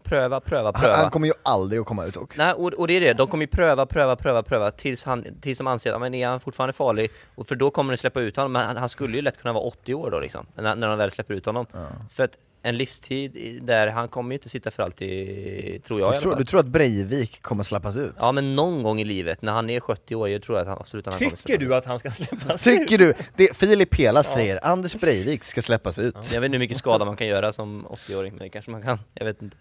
[0.07, 0.95] Pröva, pröva, han, pröva.
[0.95, 2.37] han kommer ju aldrig att komma ut och...
[2.37, 5.25] Nej, och, och det är det, de kommer ju pröva, pröva, pröva, pröva tills, han,
[5.41, 8.21] tills de anser att men är han fortfarande farlig, och för då kommer de släppa
[8.21, 10.75] ut honom, men han, han skulle ju lätt kunna vara 80 år då liksom, när,
[10.75, 11.65] när de väl släpper ut honom.
[12.11, 16.11] För att en livstid där, han kommer ju inte sitta för alltid, tror jag i
[16.11, 16.39] Du alla tror, fall.
[16.39, 18.13] du tror att Breivik kommer släppas ut?
[18.19, 20.77] Ja men någon gång i livet, när han är 70 år, jag tror att han
[20.79, 23.13] absolut att han kommer Tycker du att han ska släppas Tycker du?
[23.35, 26.15] Det, Filip Pelas säger Anders Breivik ska släppas ut.
[26.33, 28.81] Jag vet inte hur mycket skada man kan göra som 80-åring, men det kanske man
[28.81, 29.57] kan, jag vet inte.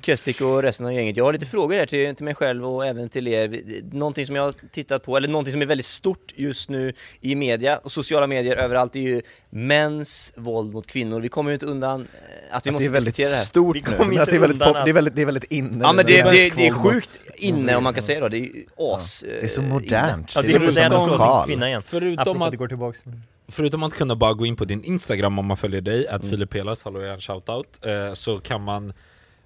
[0.00, 2.86] Köstik och resten av gänget, jag har lite frågor här till, till mig själv och
[2.86, 3.60] även till er.
[3.92, 7.34] Någonting som jag har tittat på, eller någonting som är väldigt stort just nu i
[7.34, 11.20] media och sociala medier överallt är ju mäns våld mot kvinnor.
[11.20, 13.44] Vi kommer ju inte undan eh, att vi det måste är väldigt diskutera det här
[13.44, 15.14] stort Vi nu, kommer men inte att det är väldigt, pop, det är att- väldigt,
[15.16, 17.94] det är väldigt inne Ja men det, det, Svensk det är sjukt inne om man
[17.94, 20.32] kan säga då, det är ju as Det är så eh, modernt.
[20.34, 21.82] Ja, det är lite modernt som att kvinna igen.
[21.82, 23.02] Förutom att att- det går tillbaks.
[23.48, 26.30] Förutom att kunna bara gå in på din Instagram om man följer dig, att Mm.
[26.30, 28.92] Filip Pelas, hallå jag en shoutout, eh, så kan man,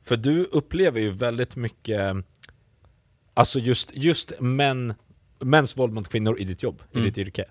[0.05, 2.17] för du upplever ju väldigt mycket,
[3.35, 4.95] alltså just, just män,
[5.39, 7.45] mäns våld mot kvinnor i ditt jobb, i ditt yrke.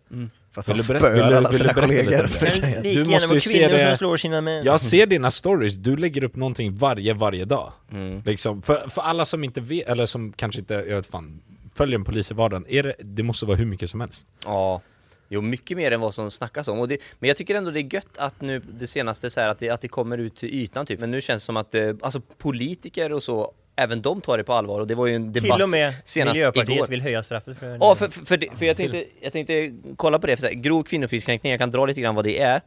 [0.64, 2.84] För att han spöar alla sina kollegor.
[2.94, 4.64] Du måste ju se det- som slår sina män.
[4.64, 7.72] Jag ser dina stories, du lägger upp någonting varje, varje dag.
[7.92, 8.22] Mm.
[8.26, 11.42] Liksom, för, för alla som inte vet, eller som kanske inte, jag vet fan,
[11.76, 14.28] följer en polis i vardagen, är det, det måste vara hur mycket som helst.
[14.46, 14.82] Ja,
[15.30, 16.80] jo mycket mer än vad som snackas om.
[16.80, 19.50] Och det, men jag tycker ändå det är gött att nu det senaste så här,
[19.50, 21.00] att, det, att det kommer ut till ytan typ.
[21.00, 24.44] Men nu känns det som att eh, alltså politiker och så, även de tar det
[24.44, 24.80] på allvar.
[24.80, 26.88] Och det var ju en debatt Till och med senast Miljöpartiet igår.
[26.88, 30.20] vill höja straffet för Ja, för, för, för, det, för jag, tänkte, jag tänkte kolla
[30.20, 32.62] på det, för så här, grov kvinnofridskränkning, jag kan dra lite grann vad det är.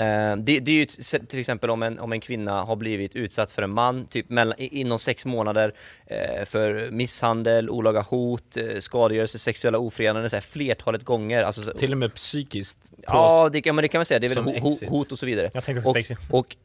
[0.00, 0.86] Eh, det, det är ju
[1.26, 4.54] till exempel om en, om en kvinna har blivit utsatt för en man typ mellan,
[4.58, 5.74] inom sex månader
[6.06, 11.42] eh, för misshandel, olaga hot, eh, skadegörelse, sexuella ofredanden så här, flertalet gånger.
[11.42, 12.78] Alltså, så, Till och med psykiskt.
[13.02, 14.20] Ja, det kan, men det kan man säga.
[14.20, 15.50] Det är väl ho, ho, hot och så vidare.
[15.54, 16.18] Jag också och, exit.
[16.30, 16.56] och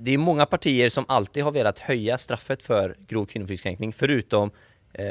[0.00, 4.50] det är många partier som alltid har velat höja straffet för grov kvinnofridskränkning, förutom
[4.94, 5.04] eh,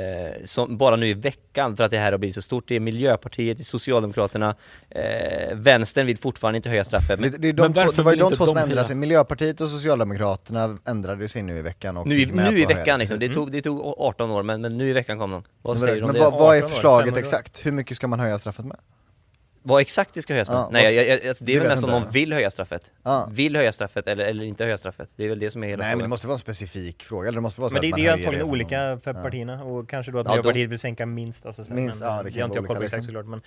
[0.45, 2.63] som bara nu i veckan för att det här har blivit så stort.
[2.67, 4.55] Det är Miljöpartiet, det är Socialdemokraterna,
[4.89, 7.19] eh, Vänstern vill fortfarande inte höja straffet.
[7.21, 8.55] Det, Men det, är de Men två, varför det var ju de inte två som
[8.55, 12.33] de ändrade sig, Miljöpartiet och Socialdemokraterna ändrade sig nu i veckan och nu, i- gick
[12.33, 12.97] med nu i veckan det.
[12.97, 15.43] liksom, det tog, det tog 18 år men, men nu i veckan kom de.
[15.61, 16.19] Vad Men, säger du om men det?
[16.21, 17.19] vad, vad är 18 år, förslaget 500?
[17.19, 17.65] exakt?
[17.65, 18.77] Hur mycket ska man höja straffet med?
[19.63, 20.57] Vad exakt det ska höjas med?
[20.57, 22.11] Ja, Nej, jag, jag, alltså, det är väl mest om de inte.
[22.11, 22.91] vill höja straffet.
[23.03, 23.27] Ja.
[23.31, 25.09] Vill höja straffet eller, eller inte höja straffet.
[25.15, 26.09] Det är väl det som är hela Nej men det frågan.
[26.09, 28.07] måste vara en specifik fråga, eller det måste vara så Men det, att man det
[28.07, 29.01] är antagligen olika någon.
[29.01, 29.23] för Ja.
[29.23, 32.23] partierna och kanske då att Ja, Miljöpartiet vill sänka minst, alltså, så, Minst, men, ja,
[32.23, 33.41] det kan jag har inte jag koll på exakt såklart men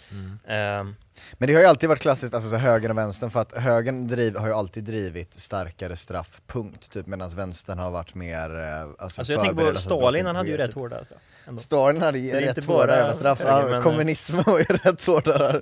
[0.49, 0.95] ehm,
[1.39, 4.07] Men det har ju alltid varit klassiskt, alltså så högern och vänstern, för att högern
[4.09, 8.81] driv, har ju alltid drivit starkare straff, punkt, typ, medan vänstern har varit mer, eh,
[8.83, 11.05] alltså, Alltså jag tänker på förbereda så att brott Stalin, han hade ju rätt hårda
[11.05, 11.19] straff.
[11.47, 11.61] ändå.
[11.63, 13.43] Stalin hade ju rätt inte hårda straff,
[13.83, 15.61] kommunismen var ju rätt hårda där.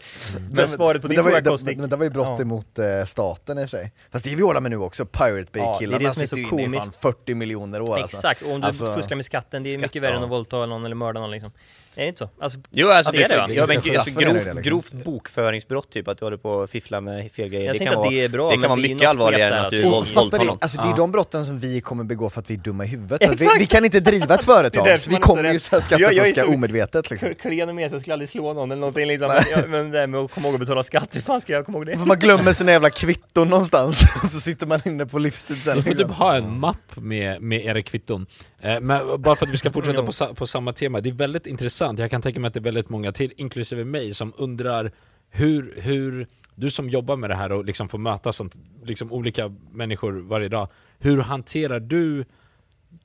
[0.51, 1.79] Men svaret på din det var ju, fråga, Kostik.
[1.79, 2.41] men det var ju brott Ja.
[2.43, 3.93] emot eh, staten i sig.
[4.13, 6.37] Fast det är vi hålla med nu också, Pirate Ja, Bay-killarna det som är så
[6.37, 7.03] sitter ju inne i fan komiskt.
[7.03, 8.17] 40 miljoner år alltså.
[8.17, 10.25] Exakt, och om du Alltså- fuskar med skatten, det är Skatt, mycket värre än ja.
[10.25, 11.53] att våldta någon eller mörda någon liksom.
[11.95, 12.31] Är det inte så?
[12.41, 13.47] Alltså, Jo alltså, det är det, va?
[13.51, 14.63] ja, men, alltså är det, grovt, liksom.
[14.63, 17.67] grovt bokföringsbrott typ, att du håller på att fiffla med fel grejer.
[17.67, 19.83] Jag det kan vara, det är bra, det kan vara mycket allvarligare än att du
[19.83, 20.59] våldtar någon.
[20.61, 22.89] Alltså det är de brotten som vi kommer begå för att vi är dumma i
[22.89, 23.23] huvudet.
[23.41, 27.35] Vi, vi kan inte driva ett företag, så vi kommer ju skattefuska omedvetet liksom.
[27.41, 29.29] klen och med sig, jag skulle aldrig slå någon eller någonting liksom.
[29.29, 31.53] Men, ja, men det där med att komma ihåg att betala skatt, hur fan ska
[31.53, 31.99] jag komma ihåg det?
[31.99, 35.77] För man glömmer sina jävla kvitton någonstans, och så sitter man inne på livstid sen
[35.77, 36.09] Du får liksom.
[36.09, 38.27] typ ha en mapp med, med era kvitton.
[38.65, 41.47] Eh, men bara för att vi ska fortsätta på, på samma tema, det är väldigt
[41.47, 44.93] intressant, jag kan tänka mig att det är väldigt många till, inklusive mig, som undrar
[45.31, 49.55] hur, hur du som jobbar med det här och liksom får möta sånt, liksom olika
[49.71, 52.25] människor varje dag, hur hanterar du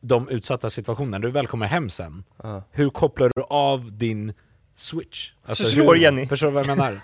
[0.01, 1.19] de utsatta situationerna?
[1.19, 2.63] Du väl kommer hem sen, Ja.
[2.71, 4.33] hur kopplar du av din
[4.75, 5.31] switch?
[5.45, 6.27] Alltså, Så slår hur, Jenny.
[6.27, 6.99] Förstår du vad jag menar?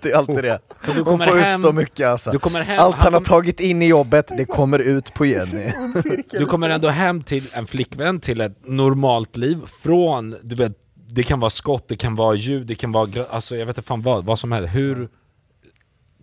[0.00, 0.58] Det är alltid det.
[0.86, 2.30] du Hon kommer får hem- utstå mycket alltså.
[2.30, 5.26] Du kommer hem, Allt han har kom- tagit in i jobbet, det kommer ut på
[5.26, 5.72] Jenny.
[6.30, 10.72] Du kommer ändå hem till en flickvän, till ett normalt liv, från, du vet,
[11.08, 13.88] det kan vara skott, det kan vara ljud, det kan vara, alltså jag vet inte
[13.88, 14.74] fan vad, vad som helst.
[14.74, 15.08] Hur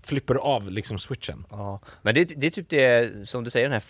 [0.04, 1.46] flipper du av liksom switchen?
[1.52, 3.84] Ja, men det, det är typ det som du säger, den här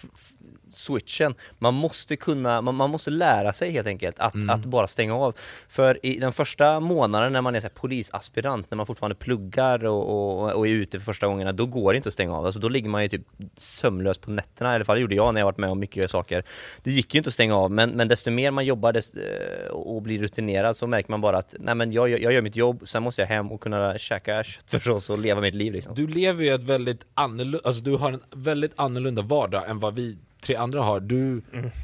[0.74, 1.36] switchen.
[1.60, 4.50] Man måste kunna, man, man måste lära sig helt enkelt att, Mm.
[4.50, 5.36] att bara stänga av.
[5.68, 10.10] För i den första månaden när man är så polisaspirant, när man fortfarande pluggar och,
[10.44, 12.46] och, och är ute för första gångerna, då går det inte att stänga av.
[12.46, 13.22] Alltså då ligger man ju typ
[13.56, 16.10] sömnlös på nätterna, i alla fall det gjorde jag när jag varit med om mycket
[16.12, 16.44] saker.
[16.84, 19.68] Det gick ju inte att stänga av, men, men desto mer man jobbar dess, eh,
[19.68, 22.56] och blir rutinerad så märker man bara att nej men jag, jag, jag gör mitt
[22.56, 25.96] jobb, sen måste jag hem och kunna käka köttfärssås och leva mitt liv liksom.
[25.96, 29.96] Du lever ju ett väldigt annorlunda, alltså du har en väldigt annorlunda vardag än vad
[29.96, 31.00] vi tre andra har.
[31.00, 31.42] Du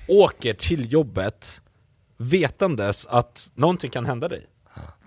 [0.08, 1.62] åker till jobbet
[2.18, 4.46] vetandes att någonting kan hända dig.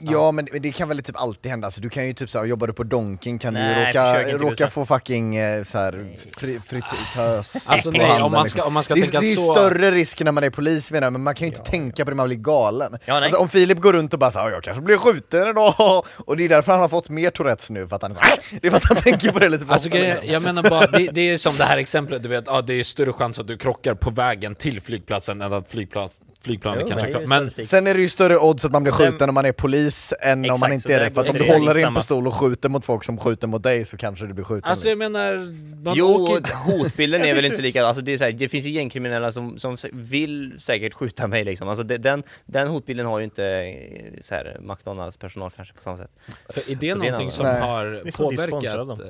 [0.04, 0.32] Ja.
[0.32, 2.72] Men det kan väl typ alltid hända, alltså, du kan ju typ såhär, jobbar du
[2.72, 7.98] på Donken kan Nej, du råka, råka få fucking eh, såhär fri, fritös Alltså på
[7.98, 8.58] nej, handen, om man liksom.
[8.58, 9.52] ska, om man ska det, är- tänka det är så...
[9.54, 12.11] större risk när man är polis menar jag, men man kan ju inte tänka på
[12.11, 12.98] det, man blir galen.
[13.04, 15.74] Ja, alltså, om Filip går runt och bara såhär, jag kanske blir skjuten idag,
[16.26, 18.16] och det är därför han har fått mer Tourettes nu, för att han,
[18.61, 20.28] det är för att han tänker på det lite för Alltså ofta, liksom.
[20.30, 20.42] jag.
[20.42, 23.12] menar bara, det, det är som det här exemplet, du vet, ah, det är större
[23.12, 27.18] chans att du krockar på vägen till flygplatsen än att flygplats, flygplanet Jo, kanske.
[27.26, 27.66] Men statistik.
[27.66, 30.12] Sen är det ju större odds att man blir Sen- skjuten om man är polis
[30.20, 31.94] än om Exakt, man så inte är det, för att om du håller i en
[31.94, 34.70] pistol och skjuter mot folk som skjuter mot dig så kanske du blir skjuten.
[34.70, 36.55] alltså jag menar, man Jo, åker...
[36.83, 39.59] hotbilden är väl inte lika, alltså det är så här, det finns ju gängkriminella som,
[39.59, 44.20] som vill säkert skjuta mig liksom, alltså det, den, den hotbilden har ju inte eh,
[44.20, 46.11] så här, McDonalds personal kanske på samma sätt.
[46.48, 49.07] För är det Så det är någonting har Det är som vi sponsrar påverkat eh,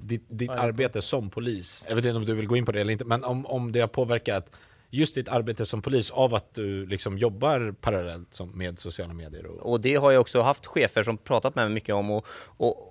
[0.00, 1.84] ditt, ditt Ja, arbete som polis?
[1.88, 3.72] Jag vet inte om du vill gå in på det eller inte, men om, om
[3.72, 4.50] det har påverkat
[4.90, 9.46] just ditt arbete som polis av att du liksom jobbar parallellt som, med sociala medier?
[9.46, 12.26] Och, Och det har jag också haft chefer som pratat med mig mycket om och,
[12.56, 12.87] och, och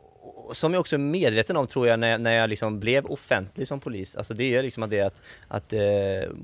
[0.52, 3.80] som jag också är medveten om tror jag när, när jag liksom blev offentlig som
[3.80, 4.16] polis.
[4.16, 5.80] Alltså det är liksom att det att, att eh,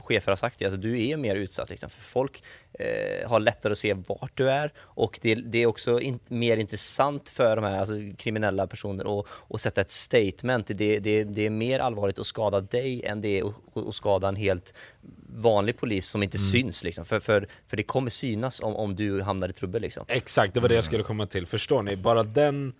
[0.03, 1.89] chefer har sagt det, alltså du är mer utsatt liksom.
[1.89, 5.99] För folk eh, har lättare att se vart du är och det, det är också
[5.99, 10.67] in, mer intressant för de här alltså, kriminella personer att, att sätta ett statement.
[10.67, 14.27] Det, det, det är mer allvarligt att skada dig än det är att, att skada
[14.27, 14.73] en helt
[15.35, 17.05] vanlig polis som inte syns liksom.
[17.05, 20.05] För, för, för det kommer synas om, om du hamnar i trubbel liksom.
[20.07, 21.47] Exakt, det var det jag skulle komma till.
[21.47, 21.95] Förstår ni?
[21.95, 22.73] Bara den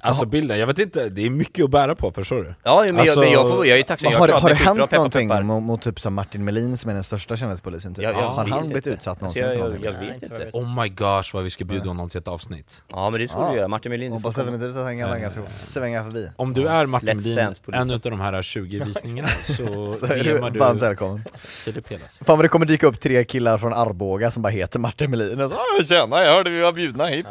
[0.00, 2.54] Alltså bilden, jag vet inte, det är mycket att bära på förstår du?
[2.62, 4.78] Ja men, Alltså, jag, men jag, får, jag är tacksam, jag har, det- har hänt
[4.78, 5.42] peppar, någonting peppar.
[5.42, 7.94] mot, mot typ som Martin Melin som är den största kändispolisen?
[7.94, 8.04] Typ?
[8.04, 10.06] Jag har han blivit utsatt Alltså, någonsin jag- för jag- någonting?
[10.06, 10.50] jag vet inte.
[10.58, 12.84] Oh my gosh vad vi ska bjuda honom till ett avsnitt.
[12.90, 13.50] Ja men det skulle Ja.
[13.50, 16.28] du göra, Martin Melin Hoppas definitivt att han kan och svänga förbi.
[16.36, 20.38] Om du är Martin Melin, en utav de här 20 visningarna, så, Så är du
[20.58, 21.24] varmt välkommen.
[21.38, 22.18] Filip Helas.
[22.26, 25.40] Fan vad det kommer dyka upp tre killar från Arboga som bara heter Martin Melin
[25.40, 27.26] och så, "Ah, Tjena, jag hörde vi var bjudna hit.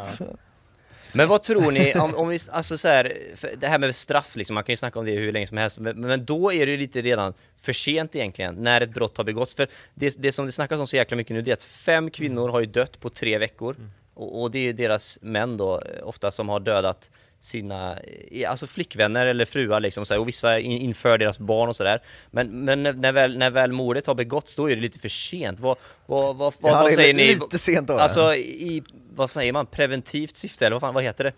[1.14, 3.16] Men vad tror ni, om, om vi, alltså så här,
[3.56, 5.78] det här med straff liksom, man kan ju snacka om det hur länge som helst,
[5.78, 9.24] men, men då är det ju lite redan för sent egentligen, när ett brott har
[9.24, 9.54] begåtts.
[9.54, 12.10] För det, det som det snackas om så jäkla mycket nu, det är att fem
[12.10, 13.76] kvinnor har ju dött på tre veckor.
[14.14, 17.10] Och, och det är ju deras män då, eh, ofta som har dödat
[17.44, 17.98] sina,
[18.30, 21.76] eh, alltså flickvänner eller fruar liksom, så här, och vissa in, inför deras barn och
[21.76, 22.02] sådär.
[22.30, 25.60] Men, men när, väl, när väl mordet har begåtts, då är det lite för sent.
[25.60, 25.76] Vad,
[26.06, 27.34] vad, vad, vad, Ja, vad säger li- ni?
[27.34, 28.82] lite sent då, Alltså i,
[29.14, 31.32] vad säger man, preventivt syfte eller vad fan, vad heter det?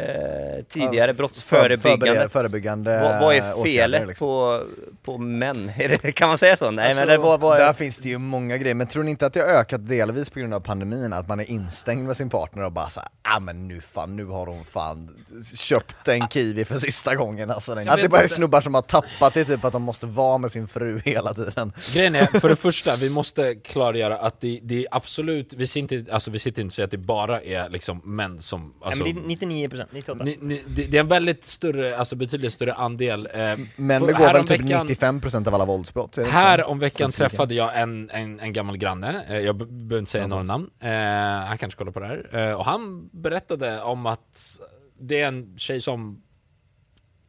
[0.00, 2.28] Eh, tidigare brottsförebyggande.
[2.28, 4.26] Förebyggande Vad, vad är felet liksom.
[4.26, 4.64] på,
[5.02, 5.72] på män?
[6.14, 6.70] Kan man säga så?
[6.70, 9.02] Nej Alltså, men det, vad, vad Där är, finns det ju många grejer, men tror
[9.02, 11.12] ni inte att det har ökat delvis på grund av pandemin?
[11.12, 14.24] Att man är instängd med sin partner och bara såhär, ah men nu fan, nu
[14.24, 15.10] har hon fan
[15.56, 17.72] köpt en kiwi för sista gången alltså.
[17.72, 20.38] Att det bara är snubbar som har tappat det typ för att de måste vara
[20.38, 21.72] med sin fru hela tiden.
[21.94, 25.96] Grejen är, för det första, vi måste klargöra att det, det är absolut, vi sitter,
[25.96, 28.74] inte, alltså, vi sitter inte och säger att det bara är liksom män som...
[28.82, 30.24] Alltså, men det är 99%, 98%.
[30.24, 33.26] ni, ni, det, det är en väldigt större, alltså betydligt större andel.
[33.32, 33.40] Eh,
[33.76, 36.16] Men för begår väl typ häromveckan- 95% av alla våldsbrott?
[36.16, 40.10] Här om veckan träffade jag en, en, en gammal granne, eh, jag be- behöver inte
[40.10, 44.06] säga några namn, eh, han kanske kollar på det här, eh, och han berättade om
[44.06, 44.58] att
[44.98, 46.22] det är en tjej som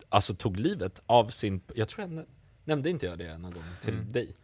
[0.09, 2.25] alltså tog livet av sin, jag tror jag nä-
[2.65, 4.11] nämnde inte jag det någon gång till Mm.
[4.11, 4.35] dig?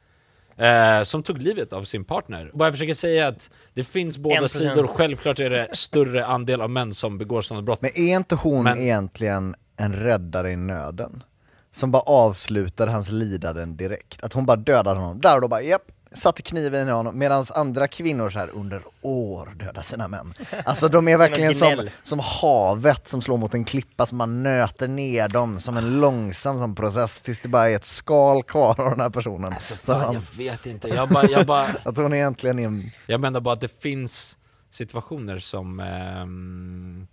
[0.57, 2.51] Eh, som tog livet av sin partner.
[2.53, 4.47] Vad jag försöker säga är att det finns båda 1%.
[4.47, 7.81] sidor, självklart är det större andel av män som begår sådana brott.
[7.81, 11.23] Men är inte hon Men- egentligen en räddare i nöden?
[11.71, 14.23] Som bara avslutar hans lidanden direkt.
[14.23, 17.17] Att hon bara dödar honom, där och då bara japp, satte kniven i honom.
[17.17, 20.33] Medan andra kvinnor så här under år dödar sina män.
[20.65, 24.87] Alltså de är verkligen som, som havet som slår mot en klippa, som man nöter
[24.87, 28.89] ner dem som en långsam som process tills det bara är ett skal kvar av
[28.89, 29.53] den här personen.
[29.59, 33.21] så Fan, hans, jag vet inte, jag bara, jag bara att hon egentligen är Jag
[33.21, 34.37] menar bara att det finns
[34.71, 35.79] situationer som...
[35.79, 37.07] ehm,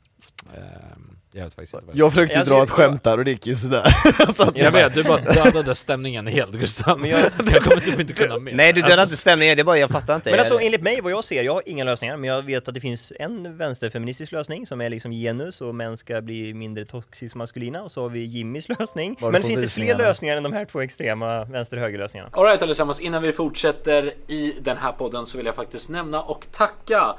[0.55, 3.25] ehm, jag vet faktiskt inte vad Jag försökte Alltså, dra jag- ett skämt där och
[3.25, 3.95] det gick ju sådär.
[4.35, 6.99] så att Jag vet, du bara dödade stämningen helt Gustav.
[7.01, 7.21] Men jag,
[7.53, 8.53] jag- kommer typ inte kunna mer.
[8.55, 10.31] nej du dödar Alltså, inte stämningen, det är bara jag fattar inte.
[10.31, 12.69] Men alltså Jag- enligt mig, vad jag ser, jag har inga lösningar, men jag vet
[12.69, 16.85] att det finns en vänsterfeministisk lösning som är liksom genus och män ska bli mindre
[16.85, 19.17] toxiskt maskulina och så har vi Jimmys lösning.
[19.21, 19.99] Var Men finns det visningarna?
[19.99, 22.31] fler lösningar än de här två extrema vänster-höger lösningarna?
[22.33, 26.47] Alright allesammans, innan vi fortsätter i den här podden så vill jag faktiskt nämna och
[26.53, 27.15] tacka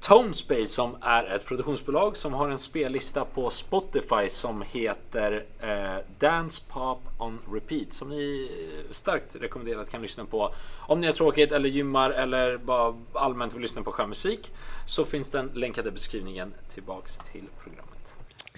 [0.00, 6.62] Tonespace som är ett produktionsbolag som har en spellista på Spotify som heter eh, Dance
[6.68, 11.52] Pop on Repeat som ni eh, starkt rekommenderat kan lyssna på om ni har tråkigt
[11.52, 14.52] eller gymmar eller bara allmänt vill lyssna på skön musik
[14.86, 17.95] så finns den länkade beskrivningen tillbaks till programmet.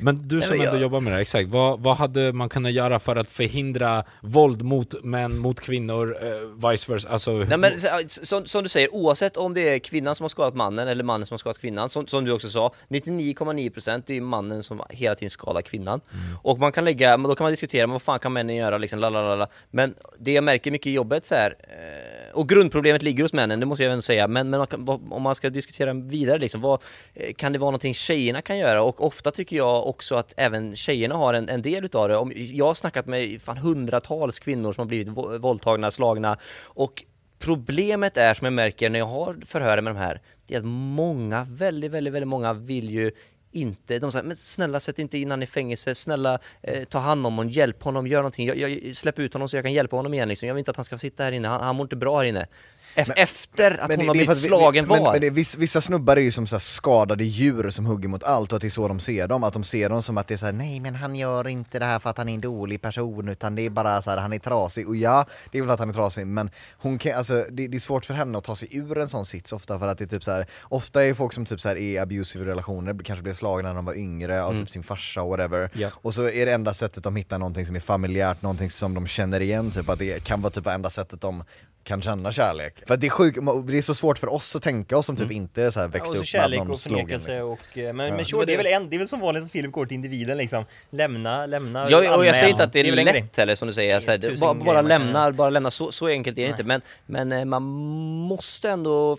[0.01, 1.49] Men du som men jag- ändå jobbar med det här, exakt.
[1.49, 6.71] Vad, vad hade man kunnat göra för att förhindra våld mot män, mot kvinnor, eh,
[6.71, 7.09] vice versa?
[7.09, 7.89] Alltså, Nej men så-
[8.27, 11.27] som, som du säger, oavsett om det är kvinnan som har skadat mannen eller mannen
[11.27, 15.15] som har skadat kvinnan, som, som du också sa, 99,9% det är mannen som hela
[15.15, 16.01] tiden skadar kvinnan.
[16.43, 18.79] Och man kan lägga, men då kan man diskutera, men vad fan kan männen göra
[18.79, 19.47] liksom, lalalala.
[19.71, 23.61] Men det jag märker mycket i jobbet så här, eh, och grundproblemet ligger hos männen,
[23.61, 26.61] det måste jag även säga, men, men man kan, om man ska diskutera vidare liksom,
[26.61, 26.83] vad,
[27.15, 28.83] eh, kan det vara någonting tjejerna kan göra?
[28.83, 32.17] Och ofta tycker jag också att även tjejerna har en, en del utav det.
[32.17, 35.09] Om, jag har snackat med fan hundratals kvinnor som har blivit
[35.41, 37.05] våldtagna, slagna och
[37.39, 40.65] Problemet är som jag märker när jag har förhör med de här, det är att
[40.65, 43.11] många, väldigt, väldigt, väldigt många vill ju
[43.53, 47.27] inte, de säger men snälla sätt inte in han i fängelse, snälla eh, ta hand
[47.27, 49.97] om honom, hjälp honom, gör någonting, jag, jag, släpp ut honom så jag kan hjälpa
[49.97, 50.49] honom igen liksom.
[50.49, 52.25] jag vill inte att han ska sitta här inne, han, han mår inte bra här
[52.25, 52.47] inne.
[52.95, 55.13] Ef- efter att Men hon det- har blivit att vi- slagen men, var.
[55.13, 58.57] men det, Vissa snubbar är ju som så skadade djur som hugger mot allt och
[58.57, 60.37] att det är så de ser dem, att de ser dem som att det är
[60.37, 62.83] så här: nej men han gör inte det här för att han är en dålig
[62.83, 65.71] person utan det är bara så här, han är trasig och ja, det är väl
[65.71, 68.45] att han är trasig men hon kan, alltså det, det är svårt för henne att
[68.45, 71.05] ta sig ur en sån sits ofta för att det är typ så här, ofta
[71.05, 73.85] är folk som typ så här är i abusive relationer, kanske blev slagna när de
[73.85, 75.89] var yngre av typ sin farsa och whatever Ja.
[75.95, 79.07] och så är det enda sättet de hittar någonting som är familjärt, någonting som de
[79.07, 81.45] känner igen, typ att det kan vara typ enda sättet de
[81.89, 82.75] kan känna kärlek.
[82.87, 85.31] För det är sjukt, det är så svårt för oss att tänka oss som typ
[85.31, 87.07] inte så här Ja, växte och så upp med kärlek någon och slogan.
[87.07, 87.41] Liksom.
[87.43, 87.79] och...
[87.79, 88.15] eh, Men, Ja.
[88.17, 89.95] men sure, det är väl en, det är väl som vanligt att film går till
[89.95, 90.65] individen liksom.
[90.91, 93.05] Lämna, lämna, Ja, och jag säger inte att det är, en grej.
[93.05, 96.39] lätt heller som du säger, så här, bara, bara lämna, bara lämna, så, så enkelt
[96.39, 97.63] är det inte men, men eh, man
[98.29, 99.17] måste ändå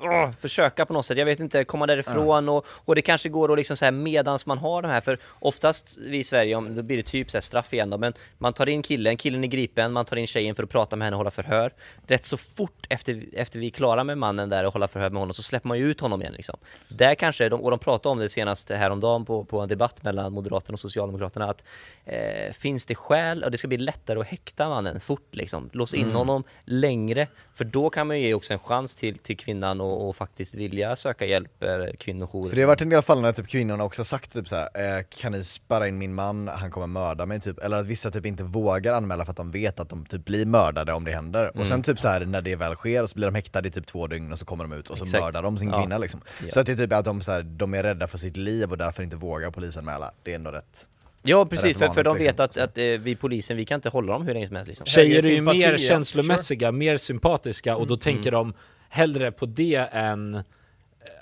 [0.00, 3.52] åh, försöka på något sätt, jag vet inte, komma därifrån och, och det kanske går
[3.52, 6.74] att liksom så här medans man har de här, för oftast vi i Sverige, om,
[6.74, 9.44] då blir det typ så här straff igen då, men man tar in killen, killen
[9.44, 11.72] är gripen, man tar in tjejen för att prata med henne och hålla förhör.
[12.06, 15.20] Rätt så fort efter, efter vi är klara med mannen där och hålla förhör med
[15.20, 16.56] honom så släpper man ju ut honom igen liksom.
[16.88, 20.32] Där kanske, de, och de pratade om det senast häromdagen på, på en debatt mellan
[20.32, 21.64] Moderaterna och Socialdemokraterna, att
[22.04, 25.96] eh, finns det skäl, och det ska bli lättare att häkta mannen fort liksom, låsa
[25.96, 29.80] in honom längre, för då kan man ju ge också en chans till, till kvinnan
[29.86, 31.68] och, och faktiskt vilja söka hjälp, eh,
[31.98, 32.48] kvinnojour.
[32.48, 35.04] För det har varit en del fall när typ kvinnorna också sagt typ såhär, eh,
[35.08, 38.26] kan ni spärra in min man, han kommer mörda mig typ, eller att vissa typ
[38.26, 41.56] inte vågar anmäla för att de vet att de typ blir mördade om det händer.
[41.56, 43.86] Och sen typ så här när det väl sker så blir de häktade i typ
[43.86, 45.24] två dygn och så kommer de ut och så Exakt.
[45.24, 45.80] mördar de sin Ja.
[45.80, 46.20] kvinna liksom.
[46.44, 46.50] Ja.
[46.50, 48.70] Så att det är typ att de, så här, de är rädda för sitt liv
[48.70, 50.12] och därför inte vågar polisanmäla.
[50.22, 50.88] Det är ändå rätt.
[51.22, 52.44] Ja precis, för, för de vet liksom.
[52.44, 54.86] att, att eh, vi polisen, vi kan inte hålla dem hur länge som helst liksom.
[54.86, 58.54] Tjejer är ju mer känslomässiga, mer sympatiska och då tänker de
[58.88, 60.42] hellre på det än eh,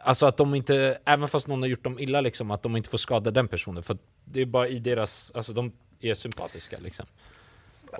[0.03, 2.88] Alltså att de inte, även fast någon har gjort dem illa liksom, att de inte
[2.90, 3.83] får skada den personen.
[3.83, 7.07] För det är bara i deras, alltså de är sympatiska liksom.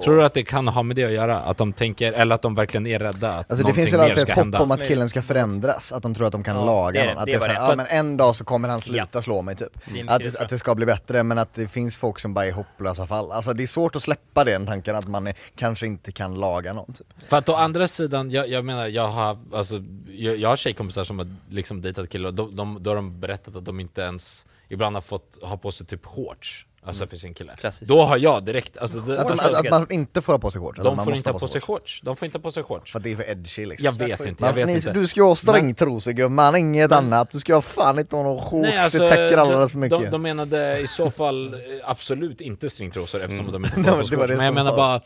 [0.03, 1.41] Tror du att det kan ha med det att göra?
[1.41, 4.19] Att de tänker, eller att de verkligen är rädda att Alltså det finns väl alltid
[4.19, 4.61] ett hopp hända?
[4.61, 7.13] om att killen ska förändras, att de tror att de kan Ja, laga det det.
[7.13, 7.59] Att Det det är var så det.
[7.59, 9.69] här, För ja men en dag så kommer han sluta slå mig typ.
[9.95, 12.47] Det Att det, att det ska bli bättre, men att det finns folk som bara
[12.47, 13.33] är hopplösa fall.
[13.33, 16.73] Alltså det är svårt att släppa den tanken att man är, kanske inte kan laga
[16.73, 17.07] någon typ.
[17.29, 21.05] För att å andra sidan, jag, jag menar, jag har, alltså, jag, jag har tjejkompisar
[21.05, 24.47] som har liksom dejtat killar de, de, då har de berättat att de inte ens
[24.69, 27.53] ibland har fått ha på sig typ shorts, alltså för sin kille.
[27.59, 27.89] Klassiskt.
[27.89, 30.39] Då har jag direkt, alltså, det, Att, de, alltså, att, att man inte får ha
[30.39, 32.01] på sig shorts, de får inte ha på sig shorts.
[32.03, 32.93] De får inte ha på sig shorts.
[32.93, 33.85] För att det är för edgy liksom.
[33.85, 34.93] Jag vet inte, jag Man, vet ni, inte.
[34.93, 37.31] Du ska ju ha stringtrosor gumman, inget annat.
[37.31, 39.81] Du ska ha fan inte ha någon shorts, Nej, alltså, det täcker alldeles för de,
[39.81, 40.01] mycket.
[40.01, 43.91] de, de menade i så fall eh, absolut inte stringtrosor eftersom de inte får ha
[43.91, 44.33] men på sig shorts.
[44.33, 45.01] Men jag menar var- bara,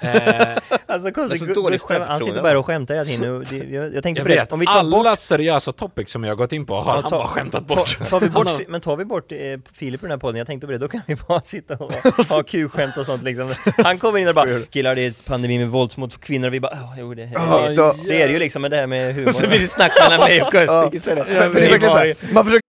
[0.00, 3.72] eh, Alltså konstigt, Det är så dåligt Gustav, han sitter bara och skämtar hela tiden
[3.72, 6.24] jag, jag tänkte jag på det, vet, om vi tar alla bort seriösa topics som
[6.24, 8.58] jag har gått in på har han bara skämtat Ta, bort.
[8.68, 9.38] men tar vi bort eh,
[9.72, 11.92] Filip i den här podden, jag tänkte på det, då kan vi bara sitta och
[12.28, 13.50] ha kul-skämt och sånt liksom.
[13.76, 16.60] Han kommer in och bara 'Killar det är pandemi med våld mot kvinnor' och vi
[16.60, 18.86] bara "Ja, jo det, Ja, det, då- det är det ju liksom med det här
[18.86, 19.28] med humor.
[19.28, 21.26] Och så blir det snack mellan mig och Kustik istället.
[21.26, 22.62] för, för det är verkligen såhär, man försöker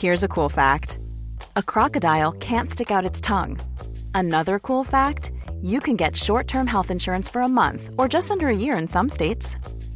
[0.00, 0.98] Here's a cool fact.
[1.54, 3.56] A crocodile can't stick out its tongue.
[4.14, 5.30] Another cool fact
[5.62, 8.78] you can get short term health insurance for a month or just under a year
[8.78, 9.56] in some states.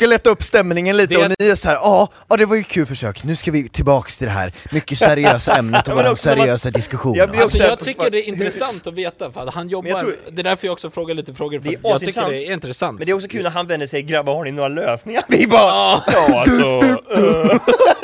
[0.00, 2.62] Lätta upp stämningen lite Det- och ni är så här, ja, ja det var ju
[2.62, 6.08] kul försök, nu ska vi tillbaks till det här mycket seriösa ämnet och också när
[6.08, 7.14] man- seriösa diskussion.
[7.16, 10.40] Jag Alltså jag tycker det är intressant att veta, för att han jobbar, tror- det
[10.40, 12.98] är därför jag också frågar lite frågor, för Det jag tycker det är intressant.
[12.98, 15.46] Men det är också kul när han vänder sig 'Grabbar har ni några lösningar?' Vi
[15.46, 16.98] bara 'Ja alltså'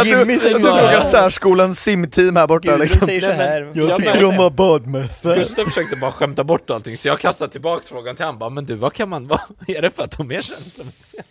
[0.00, 3.06] Att du, Jimmy att du frågar särskolans simteam här borta Gudrun liksom.
[3.06, 5.34] säger så här Jag Ja, tycker om att badmössa.
[5.34, 8.64] Gustav försökte bara skämta bort allting, så jag kastade tillbaks frågan till honom, bara, men
[8.64, 11.22] du vad kan man, vad är det för att de är känslomässiga?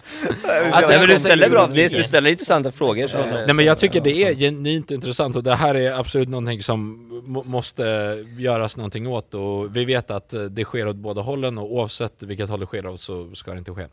[0.72, 4.18] Alltså, men du ställer bra, du ställer intressanta frågor så, Nej men jag tycker det
[4.24, 7.84] är genuint intressant och det här är absolut någonting som måste
[8.38, 12.24] göras någonting åt och vi vet att eh, det sker åt båda hållen och oavsett
[12.24, 13.86] vilket håll det sker av så ska det inte ske.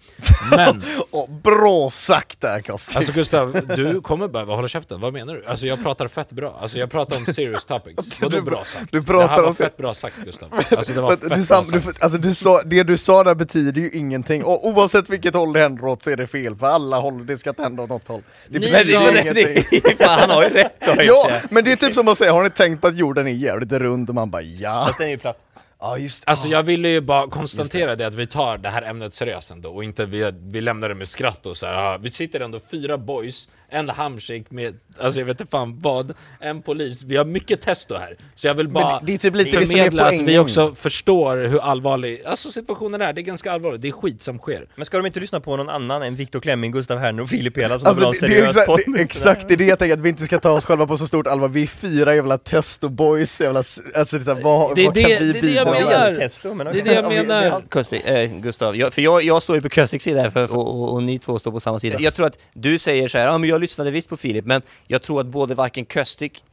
[0.50, 2.96] Men, Åh, bra sagt där Kostik.
[2.96, 5.44] alltså Gustav, du kommer behöva hålla käften, vad menar du?
[5.46, 8.92] Alltså jag pratar fett bra, alltså jag pratar om serious topics, vadå bra sagt?
[8.92, 11.28] du pratar det här var om- fett bra sagt Gustav, alltså det var fett du,
[11.28, 11.84] bra sam, sagt.
[11.84, 15.52] du, alltså du sa, det du sa där betyder ju ingenting, och oavsett vilket håll
[15.52, 17.88] det händer åt så är det fel, för alla håll, det ska inte hända åt
[17.88, 18.22] något håll.
[18.48, 19.80] Det betyder sa- det, ingenting.
[19.84, 22.32] det, fan, han har ju rätt då Ja, men det är typ som att säga,
[22.32, 24.08] har ni tänkt på att jorden är jävligt rund?
[24.08, 24.84] Och man bara ja.
[24.86, 25.44] Fast den är ju platt
[25.80, 26.50] Ja just Alltså ah.
[26.50, 28.06] jag ville ju bara konstatera det.
[28.06, 31.08] att vi tar det här ämnet seriöst ändå och inte vi, vi lämnar det med
[31.08, 31.74] skratt och så här.
[31.74, 36.14] ah, Vi sitter ändå fyra boys, en handshake med, alltså jag vet inte fan vad,
[36.40, 37.02] en polis.
[37.02, 38.16] Vi har mycket testo här.
[38.34, 40.38] Så jag vill bara Men det är typ lite det som är förmedla att vi
[40.38, 43.12] också förstår hur allvarlig, alltså situationen är.
[43.12, 44.66] Det är ganska allvarligt, det är skit som sker.
[44.76, 47.58] Men ska de inte lyssna på någon annan än Viktor Klemming, Gustav Herner och Filip
[47.58, 48.80] Hela som Alltså det, det, är podd?
[48.86, 50.96] det, exakt, det är det jag tänker, att vi inte ska ta oss själva på
[50.96, 53.82] så stort allvar, vi är fyra jävla testo-boys, jävla, alltså
[54.16, 55.80] det är så här, vad, Det vad det- kan vi det är det jag bidra
[55.80, 56.06] Ja, med?
[56.06, 56.18] menar.
[56.20, 57.62] testo, men Det är det jag menar.
[57.70, 60.68] Kustig, eh, Gustav, jag, för jag, jag står ju på Kustiks sida här för, och,
[60.82, 61.96] och, och ni två står på samma sida.
[62.00, 64.62] Jag tror att du säger så här, ja men jag lyssnade visst på Filip, men
[64.86, 66.44] jag tror att både varken Köstik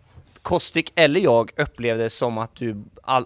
[0.43, 3.25] Kostik eller jag upplevde det som att du, all,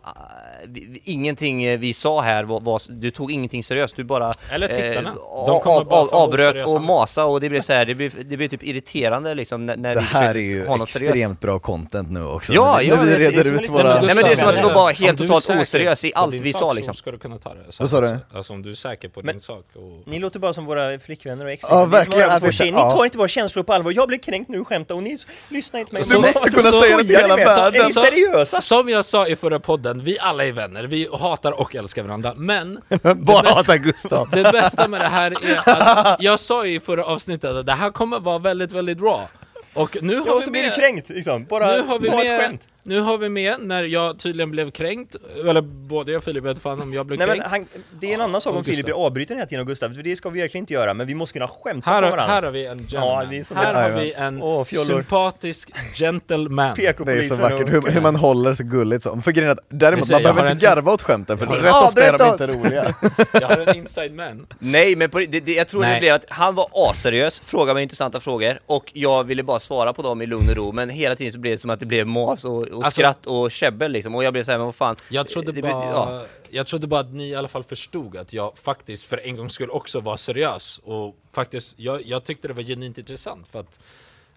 [1.04, 5.10] ingenting eh, vi sa här var, var, du tog ingenting seriöst, du bara Eller tittarna.
[5.10, 7.74] eh, De kommer av, bara av, få avbröt oseriösa och masa och det blev så
[7.74, 10.66] här, det blev, det blev typ irriterande liksom när, när Det vi här är ju
[10.66, 11.16] något seriöst.
[11.16, 14.02] extremt bra content nu också, Ja, ja, det ser reder ut våra...
[14.02, 16.54] Nej, men det är som att du var om helt totalt oseriös i allt vi
[16.54, 16.94] sa liksom.
[16.94, 18.18] ska du kunna ta det Vad sa du?
[18.34, 20.08] Alltså om du är säker på Men- din sak och...
[20.08, 22.64] Ni låter bara som våra flickvänner och ex Ja, verkligen, det-.
[22.66, 25.18] Ni tar inte våra känslor på allvar, jag blir kränkt nu och skämtar och ni
[25.50, 26.04] lyssnar inte på mig.
[26.12, 27.82] Du måste kunna så- säga det till hela världen.
[27.82, 28.62] Är ni seriösa?
[28.62, 32.34] Som jag sa i förra podden, vi alla är vänner, vi hatar och älskar varandra,
[32.36, 34.30] men Bara det, bästa, hata Gustav.
[34.32, 37.72] det bästa med det här är att jag sa ju i förra avsnittet att det
[37.72, 39.30] här kommer vara väldigt, väldigt bra.
[39.74, 40.72] Och nu har Ja, och vi så blir med...
[40.72, 41.46] du kränkt liksom.
[41.46, 42.68] Bara Nu har, vi ta ett skämt.
[42.88, 45.16] Nu har vi med när jag tydligen blev kränkt,
[45.46, 47.52] eller både jag och Filip vet fan om jag blev Nej men kränkt.
[47.52, 49.94] han, det är en annan sak och om Filip blir avbruten hela tiden av Gustav,
[49.94, 52.12] för det ska vi verkligen inte göra, men vi måste kunna skämta Här på har,
[52.12, 52.34] varandra.
[52.36, 53.08] här har vi en gentleman.
[53.34, 56.76] Ja, det här har vi en Åh, sympatisk gentleman.
[56.78, 59.22] Det är så vackert, och- hur, hur man håller så gulligt så.
[59.22, 62.04] För grejen är att, däremot, man behöver inte en- garva åt skämten, för rätt ofta
[62.04, 62.96] är de inte roliga.
[63.42, 64.48] Jag har en inside man.
[64.60, 66.00] Nej men på, det, det, jag tror det Nej.
[66.00, 70.02] blev att han var aseriös, frågade mig intressanta frågor och jag ville bara svara på
[70.02, 72.08] dem i lugn och ro men hela tiden så blev det som att det blev
[72.08, 74.16] mas och, och Alltså- skratt och käbbel liksom.
[74.16, 74.96] Och jag blev såhär men vad fan.
[75.10, 76.26] Jag trodde, det blev- bara, ja.
[76.50, 79.50] jag trodde bara att ni i alla fall förstod att jag faktiskt för en gång
[79.50, 80.80] skulle också vara seriös.
[80.84, 83.80] Och faktiskt, jag, jag tyckte det var genuint intressant för att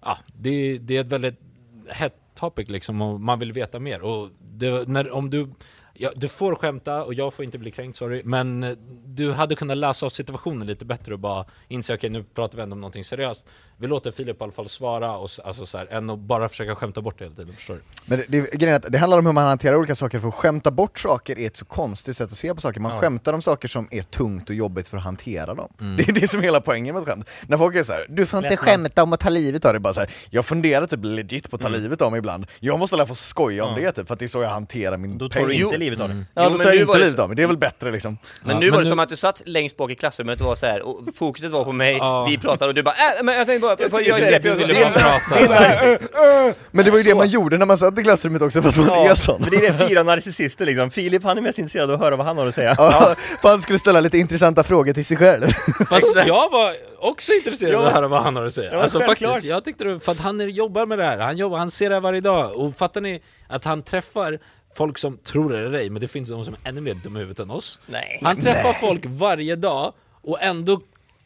[0.03, 1.41] ja, det, det är ett väldigt
[1.89, 4.03] hett topic liksom och man vill veta mer.
[4.03, 5.49] Och det, när, om du
[6.03, 8.77] Ja, du får skämta och jag får inte bli kränkt, sorry, men eh,
[9.07, 12.63] du hade kunnat läsa av situationen lite bättre och bara inse okej nu pratar vi
[12.63, 13.47] ändå om någonting seriöst.
[13.77, 16.75] Vi låter Filip i alla fall svara, och, alltså, så här, än att bara försöka
[16.75, 17.81] skämta bort det hela tiden, förstår du?
[18.05, 20.29] Men det, det, grejen är att det handlar om hur man hanterar olika saker, för
[20.29, 22.81] att skämta bort saker är ett så konstigt sätt att se på saker.
[22.81, 25.69] Man skämtar om saker som är tungt och jobbigt för att hantera dem.
[25.79, 27.29] Det är det som är hela poängen med ett skämt.
[27.47, 28.69] När folk är så här, du får inte Lättnad.
[28.69, 31.57] skämta om att ta livet av dig, bara så här, jag funderar typ legit på
[31.57, 32.47] att ta livet av mig ibland.
[32.61, 34.97] Jag måste lära få skoja om det typ, för att det är så jag hanterar
[34.97, 35.90] min Då tar du pain.
[35.91, 36.15] Livet av det.
[36.15, 37.43] Ja, Jo, då men tar jag nu inte var det livet så- av mig, det
[37.43, 38.19] är väl bättre liksom.
[38.43, 40.41] Men Ja, nu var men det som nu- att du satt längst bak i klassrummet
[40.41, 42.25] och var så här och fokuset var på mig, Ja.
[42.31, 44.43] vi pratade och du bara äh, men jag tänkte bara, jag, jag, säga jag, att
[44.43, 45.99] du ville bara prata.
[46.71, 48.89] Men det var ju det man gjorde när man satt i klassrummet också, fast man
[48.89, 49.41] är sån.
[49.41, 50.91] men det är det fyra narcissister liksom.
[50.91, 52.75] Filip han är mest intresserad av att höra vad han har att säga.
[52.79, 55.47] Ja, för han skulle ställa lite intressanta frågor till sig själv.
[55.89, 58.71] Fast jag var också intresserad av att höra vad han har att säga.
[58.73, 59.31] Ja, alltså självklart.
[59.33, 61.71] faktiskt, jag tyckte det, för att han är- jobbar med det här, han jobbar, han
[61.71, 62.53] ser det här varje dag.
[62.57, 64.39] Och fattar ni att han träffar
[64.75, 67.19] folk som tror det eller ej, men det finns de som är ännu mer dumma
[67.19, 67.81] i huvudet än oss.
[67.87, 68.21] Nej.
[68.23, 69.93] Han träffar folk varje dag
[70.23, 70.81] och ändå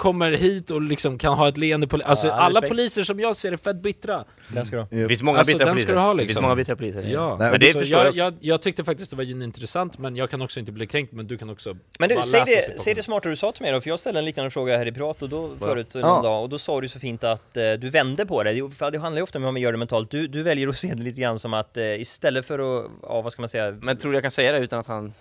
[0.05, 2.01] kommer hit och liksom kan ha ett leende på...
[2.05, 2.69] Alltså Ja, alla respekt.
[2.69, 4.25] poliser som jag ser är fett bittra.
[4.49, 4.89] Den ska du ha.
[4.91, 5.87] det finns många Alltså, bittra poliser.
[5.87, 6.43] ska du ha, Det finns liksom.
[6.43, 7.03] många bittra poliser.
[7.13, 9.99] Ja, Nej, men det så förstår jag jag, jag, jag tyckte faktiskt det var intressant,
[9.99, 12.81] men jag kan också inte bli kränkt, men du kan också Men du, säg det,
[12.83, 14.87] säg det smarta du sa till mig då, för jag ställde en liknande fråga här
[14.87, 16.01] i prat och då, förut Ja.
[16.01, 18.71] någon dag, och då sa du så fint att eh, du vände på det.
[18.79, 20.11] För det handlar ju ofta om hur man gör det mentalt.
[20.11, 23.21] Du, du väljer att se det lite grann som att eh, istället för att, ja
[23.21, 25.13] vad ska man säga, Men tror du jag kan säga det utan att han...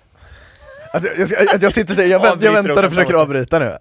[0.94, 3.60] Att jag, jag, att jag sitter och säger, jag, vänt, jag väntar och försöker avbryta
[3.60, 3.78] nu.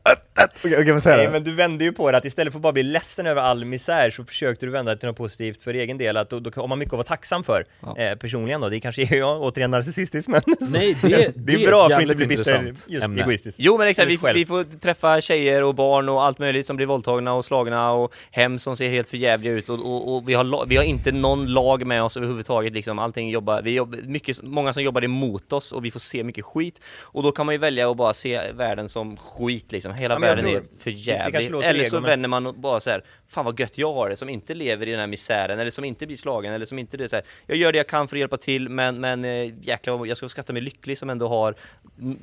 [0.65, 1.33] Okej, okay, men säga Nej det.
[1.33, 3.65] men du vände ju på det att istället för att bara bli ledsen över all
[3.65, 6.51] misär så försökte du vända det till något positivt för egen del, att då, då
[6.57, 7.97] har man mycket att vara tacksam för Ja.
[7.99, 8.69] eh, personligen då.
[8.69, 12.03] Det kanske är jag återigen narcissistisk men Nej, det, det är ett bra för att
[12.03, 13.23] inte bli bitter, just ämne.
[13.23, 13.57] egoistisk.
[13.61, 16.87] Jo men exakt, vi, vi får träffa tjejer och barn och allt möjligt som blir
[16.87, 20.67] våldtagna och slagna och hem som ser helt förjävliga ut och, och, och vi, har,
[20.67, 24.73] vi har inte någon lag med oss överhuvudtaget liksom, allting jobbar, vi jobbar, mycket, många
[24.73, 27.59] som jobbar emot oss och vi får se mycket skit och då kan man ju
[27.59, 31.53] välja att bara se världen som skit liksom, hela Ja, världen tror- är för jävlig.
[31.65, 34.17] Eller så men- vänder man och bara så här, fan vad gött jag har det
[34.17, 36.97] som inte lever i den här misären eller som inte blir slagen eller som inte
[36.97, 39.25] det är så här, jag gör det jag kan för att hjälpa till men, men
[39.25, 41.55] eh, jäklar jag ska skatta mig lycklig som ändå har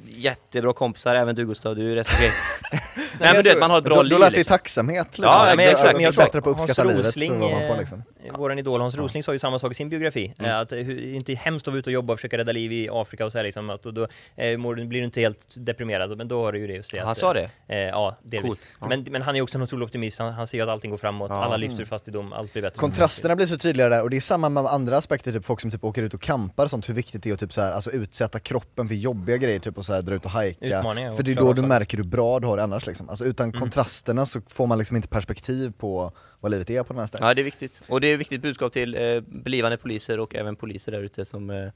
[0.07, 2.30] jättebra kompisar, även du Gustav, du är rätt okej.
[3.19, 4.53] Nej men du vet, man har ett bra då, liv då lät det i liksom.
[4.57, 5.21] tacksamhet lite.
[5.27, 7.51] Ja, Men exakt, jag- men jag bättre på att Hans uppskatta livet för Rosling, vad
[7.51, 8.03] man får liksom.
[8.38, 10.51] Vår idol Hans Rosling sa ju samma sak i sin biografi, Mm.
[10.51, 12.89] eh, att hur, inte hemskt att vara ute och jobba och försöka rädda liv i
[12.91, 15.55] Afrika och så här liksom, att, och då eh, mår, du- blir du inte helt
[15.57, 17.49] deprimerad, men då har du ju det just det Han att, sa det?
[17.67, 18.49] Eh, ja, delvis.
[18.49, 18.70] Coolt.
[18.82, 18.88] Ja.
[18.88, 20.97] Men, men han är också en otrolig optimist, han, han ser ju att allting går
[20.97, 21.43] framåt, Ja.
[21.45, 22.78] alla livs ur fattigdom, allt blir bättre.
[22.78, 25.72] Kontrasterna blir så tydliga där och det är samma med andra aspekter, typ folk som
[25.72, 27.72] typ åker ut och campar och sånt, hur viktigt det är att typ så här,
[27.72, 30.82] alltså utsätta kroppen för jobbiga grejer, typ och så här, dra ut och hajka.
[31.15, 33.09] För det är då du märker hur bra du har det annars liksom.
[33.09, 33.59] Alltså utan Mm.
[33.59, 37.28] kontrasterna så får man liksom inte perspektiv på vad livet är på den här stället.
[37.28, 40.36] Ja det är viktigt, och det är ett viktigt budskap till eh, blivande poliser och
[40.36, 41.70] även poliser där ute som eh,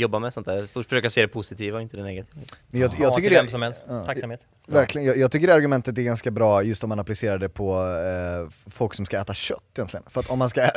[0.00, 0.66] jobbar med sånt där.
[0.82, 2.40] Försöka se det positiva och inte det negativa.
[2.70, 4.40] Men jag, jag Ja, tycker till det, vem som helst, ja, tacksamhet.
[4.66, 7.72] Verkligen, jag, jag tycker det argumentet är ganska bra just om man applicerar det på
[7.82, 10.04] eh, folk som ska äta kött egentligen.
[10.08, 10.70] För att om man ska,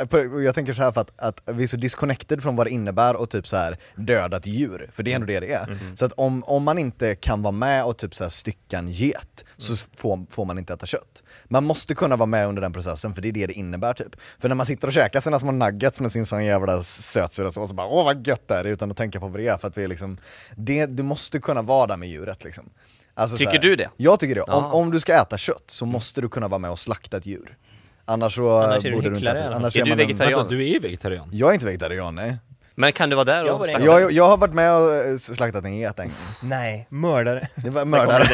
[0.44, 3.16] jag tänker så här för att, att vi är så disconnected från vad det innebär
[3.16, 5.66] och typ så här döda ett djur, för det är ändå det det är.
[5.66, 5.96] Mm.
[5.96, 8.90] Så att om, om man inte kan vara med och typ så här stycka en
[8.90, 9.78] get så Mm.
[9.96, 11.22] får, får man inte äta kött.
[11.44, 14.16] Man måste kunna vara med under den processen för det är det det innebär typ.
[14.38, 17.68] För när man sitter och käkar sina små nuggets med sin sån jävla sötsura sås
[17.68, 19.68] så bara åh vad gött det är utan att tänka på vad det är för
[19.68, 20.18] att vi är liksom,
[20.56, 22.70] det, du måste kunna vara där med djuret liksom.
[23.18, 23.90] Alltså så Tycker här- du det?
[23.96, 24.40] Jag tycker det.
[24.40, 24.72] Om, Ja.
[24.72, 27.56] Om du ska äta kött så måste du kunna vara med och slakta ett djur.
[28.04, 29.62] Annars så Annars är du borde du inte hycklare i alla äta fall.
[29.62, 30.38] annars Är du en- vegetarian?
[30.38, 31.28] Vänta, du är vegetarian?
[31.32, 32.36] Jag är inte vegetarian nej.
[32.74, 33.84] Men kan du vara där Jag och snacka?
[33.84, 36.16] Jag, jag har varit med och eh, slaktat en get en gång.
[36.42, 37.48] Nej, mördare.
[37.54, 38.24] Det var mördare.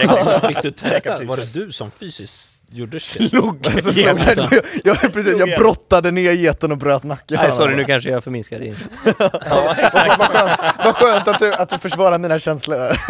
[0.49, 1.25] Fick du testa?
[1.25, 3.01] Var det du som fysiskt gjorde det?
[3.01, 3.67] Slog!
[3.83, 4.49] Så slog jag, alltså.
[4.55, 8.11] jag, jag, precis, Slog jag brottade ner geten och bröt nacken Nej sorry nu kanske
[8.11, 8.77] jag förminskar din.
[9.19, 13.01] vad, vad, skönt, vad skönt att du, att du försvarar mina känslor här.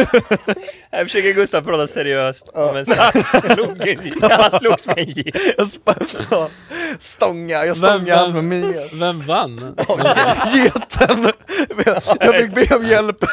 [0.93, 5.37] Här försöker Gustav prata seriöst om en han slog en Han slogs med en get.
[5.57, 5.69] Jag
[6.31, 6.49] ja,
[6.99, 8.93] stånga, jag stångade han med min get.
[8.93, 9.77] Vem vann?
[10.55, 11.33] Geten!
[11.87, 13.25] Jag, jag fick be om hjälp.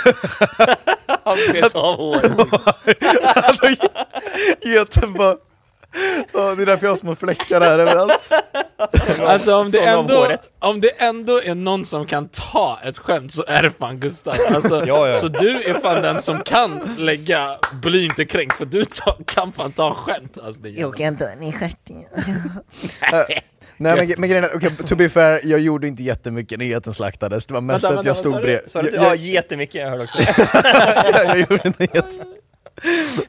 [1.24, 2.32] Han bet av håret.
[3.24, 3.68] Alltså,
[4.62, 5.36] Geten bara...
[6.34, 8.32] Ja, det är därför jag har små fläckar här överallt.
[9.26, 10.28] Alltså om det, ändå,
[10.60, 14.34] om det ändå är någon som kan ta ett skämt så är det fan Gustav
[14.56, 15.16] alltså, Ja, ja.
[15.18, 19.54] Så du är fan den som kan lägga bli inte kränkt för du ta, kan
[19.54, 21.96] fan ta skämt alltså, det jävla- kan ta den i stjärten.
[23.78, 26.94] Nej men, men grejen är, okay, to be fair, jag gjorde inte jättemycket när geten
[26.94, 28.60] slaktades, det var mest Vänta, att vänta, jag stod bredvid.
[28.74, 30.18] Jag, Ja, jag, jättemycket, jag hörde också
[31.14, 32.41] jag, jag gjorde inte jättemycket.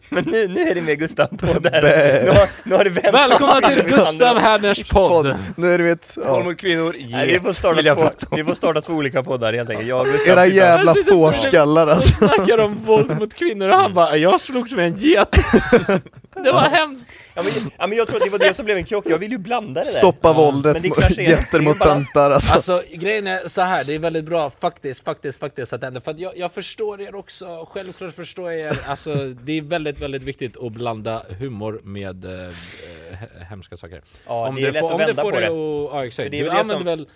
[0.09, 1.82] Men nu, nu är det med Gustav på där.
[2.24, 3.14] Nu har, nu har det vänt.
[3.14, 5.36] Välkomna till Gustav Herners podd!
[5.57, 6.44] Nu är det vet, Våld ja.
[6.44, 7.57] mot kvinnor, Nej, vi, får get.
[7.57, 9.88] starta två, vi får starta två olika poddar helt enkelt.
[9.88, 12.12] Jag och Gustav Era jävla fårskallar alltså.
[12.12, 16.00] snackar om våld mot kvinnor och han bara 'Jag slogs med en get'
[16.45, 17.09] Det var hemskt!
[17.34, 19.18] Ja men, ja men jag tror att det var det som blev en krock, jag
[19.18, 19.93] vill ju blanda det där.
[19.93, 20.82] Stoppa våldet, men
[21.53, 22.55] det mot- töntar alltså.
[22.55, 26.01] Alltså grejen är så här, det är väldigt bra faktiskt, faktiskt, faktiskt att det händer.
[26.01, 28.78] För att jag, jag förstår er också, självklart förstår jag er.
[28.86, 34.03] Alltså det är väldigt, väldigt viktigt att blanda humor med eh, he- hemska saker.
[34.26, 35.51] Ja, det är lätt får, att om det vända får på det det.
[35.51, 36.30] och, ja exakt.
[36.30, 37.07] Det är Du använder som- väl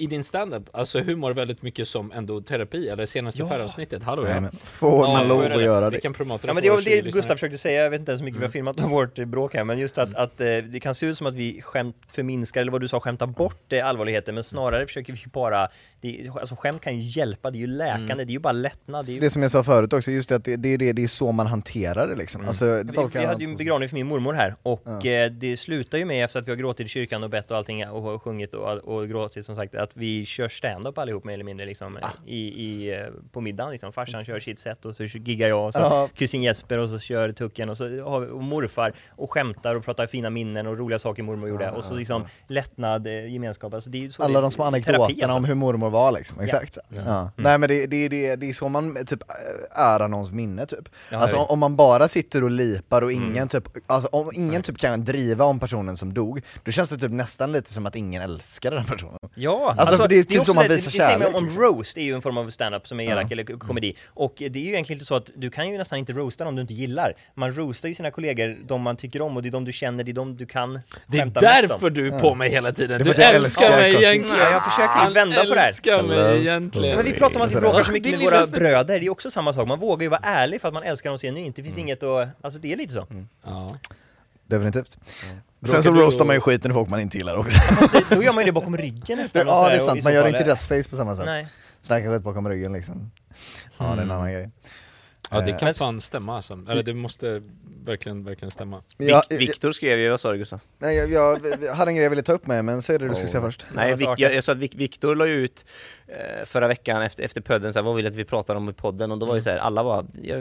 [0.00, 4.22] i din standup, alltså humor väldigt mycket som ändå terapi, eller senaste förra avsnittet, hallå
[4.26, 4.28] ja.
[4.32, 5.54] Nej, men får Ja, man lov det.
[5.54, 6.00] att göra Vi det?
[6.00, 7.12] kan promota Ja men det var 20 det lyssnare.
[7.12, 8.48] Gustav försökte säga, jag vet inte ens hur mycket vi Mm.
[8.48, 11.18] har filmat om vårt bråk här, men just att, att eh, det kan se ut
[11.18, 14.86] som att vi skämt förminskar, eller vad du sa, skämtar bort eh, allvarligheten, men snarare
[14.86, 15.68] försöker vi bara,
[16.00, 18.26] det, alltså skämt kan ju hjälpa, det är ju läkande, Mm.
[18.26, 20.28] det är ju bara lättnad, det är ju Det som jag sa förut också, just
[20.28, 22.44] det att det, det, är det, det är så man hanterar det liksom.
[22.46, 25.30] Alltså, det Vi, vi jag hade ju en begravning för min mormor här och eh,
[25.30, 27.88] det slutar ju med efter att vi har gråtit i kyrkan och bett och allting
[27.88, 31.44] och har sjungit och, och gråtit som sagt att vi kör stand-up allihop mer eller
[31.44, 32.08] mindre liksom Ah.
[32.26, 33.92] i, i, eh, på middagen liksom.
[33.92, 36.08] Farsan kör sitt sätt och så giggar jag och så Ja.
[36.14, 40.06] kusin Jesper och så kör Tucken och så har och morfar och skämtar och pratar
[40.06, 44.04] fina minnen och roliga saker mormor gjorde och så liksom lättnad, eh, gemenskap, alltså det
[44.04, 45.36] är så Alla det, de små anekdoterna alltså.
[45.36, 46.78] om hur mormor var liksom, exakt.
[46.88, 47.30] Ja.
[47.36, 49.20] Nej men det, det, det, det är så man typ
[49.76, 50.88] ärar någons minne typ.
[51.10, 54.30] Ja, alltså ja, om, om man bara sitter och lipar och ingen typ, alltså om
[54.34, 57.86] ingen typ kan driva om personen som dog, då känns det typ nästan lite som
[57.86, 59.18] att ingen älskar den personen.
[59.34, 61.44] Ja, Alltså, för det är typ så man det- visar det säger man kärlek, om
[61.44, 61.62] liksom.
[61.62, 63.32] roast, är ju en form av stand-up som är elak Ja.
[63.32, 63.94] eller k- komedi.
[64.08, 66.54] Och det är ju egentligen inte så att du kan ju nästan inte roasta någon
[66.56, 67.14] du inte gillar.
[67.34, 70.04] Man roastar ju sina kollegor, de man tycker om och det är de du känner,
[70.04, 71.68] det är de du kan Det är skämta mest om.
[71.68, 74.38] därför du är på mig hela tiden, Det är du älskar mig egentligen!
[74.52, 75.68] Jag försöker vända på det här.
[75.68, 76.96] älskar mig egentligen!
[76.96, 77.92] Men vi pratar om att vi Det är bråkar så det.
[77.92, 79.68] mycket Det med är våra bröder, det är ju också samma sak.
[79.68, 81.56] Man vågar ju vara ärlig för att man älskar dem genuint.
[81.56, 83.06] Det finns inget att, alltså det är lite så.
[83.44, 83.74] Ja.
[84.46, 84.98] Definitivt.
[85.62, 87.58] Sen så roastar man ju skiten i folk man inte gillar också.
[87.92, 89.46] Det, då gör man ju det bakom ryggen nästan.
[89.46, 91.24] ja det är i sant, man gör fall- inte dödsface på samma sätt.
[91.26, 91.48] Nej.
[91.80, 93.10] Snacka skit bakom ryggen liksom.
[93.78, 94.50] Ja det är en annan grej.
[95.30, 97.42] Ja det Eh, kan fan stämma alltså, eller det måste
[97.84, 100.60] verkligen, verkligen stämma Jag, Vik- Viktor skrev ju, vad sa du Gustav?
[100.78, 103.08] nej, jag, jag, jag hade en grej jag ville ta upp med men säg det
[103.08, 103.66] du ska säga först.
[103.74, 105.66] Nej, Vik- jag, jag sa att Vik- Viktor la ut
[106.06, 108.72] eh, förra veckan efter, efter podden, så här, vad vill att vi pratar om i
[108.72, 109.10] podden?
[109.12, 110.36] Och då var ju så här, alla ja,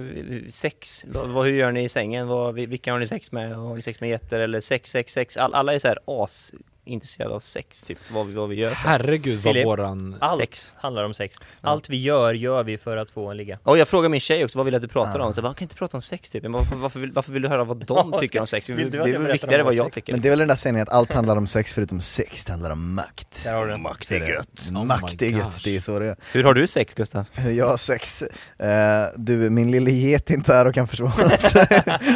[0.50, 2.28] sex, vad, vad, hur gör ni i sängen?
[2.28, 3.56] Vad, vilka har ni sex med?
[3.56, 4.40] Har ni sex med getter?
[4.40, 5.38] Eller sex, sex, sex?
[5.38, 6.54] All, alla är så här as
[6.90, 8.72] intresserad av sex, typ vad vi, vad vi gör.
[8.72, 10.16] Herregud vad Filip, våran...
[10.20, 10.74] Allt Sex.
[10.78, 11.36] handlar om sex.
[11.62, 13.60] Allt vi gör, gör vi för att få en ligga.
[13.64, 15.34] Och jag frågar min tjej också, vad vill du att du pratar om?
[15.34, 16.44] Så jag bara, kan inte prata om sex typ?
[16.44, 18.68] Men varför, varför, vill, varför vill du höra vad de Ja, tycker om sex?
[18.68, 19.96] Det vill jag är väl viktigare vad jag sex?
[19.96, 20.14] tycker.
[20.14, 22.52] Men det är väl den där sägningen att allt handlar om sex förutom sex, det
[22.52, 23.42] handlar om makt.
[23.44, 23.82] Där har du den.
[23.82, 24.70] Makt är gött.
[24.76, 26.16] Oh Makt är gött, det är så det är.
[26.32, 27.26] Hur har du sex Gustav?
[27.56, 28.22] Jag har sex,
[28.58, 28.68] eh,
[29.16, 31.68] du min lille get är inte här och kan försvara sig.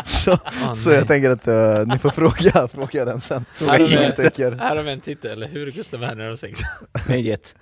[0.04, 0.38] så,
[0.76, 0.98] så nej.
[1.00, 3.46] jag tänker att eh, ni får fråga, fråga den sen.
[3.54, 4.52] Fråga hur ni tänker.
[4.64, 6.62] Här har vi en titel, hur Gustav Werner har sex.
[7.08, 7.56] Med get.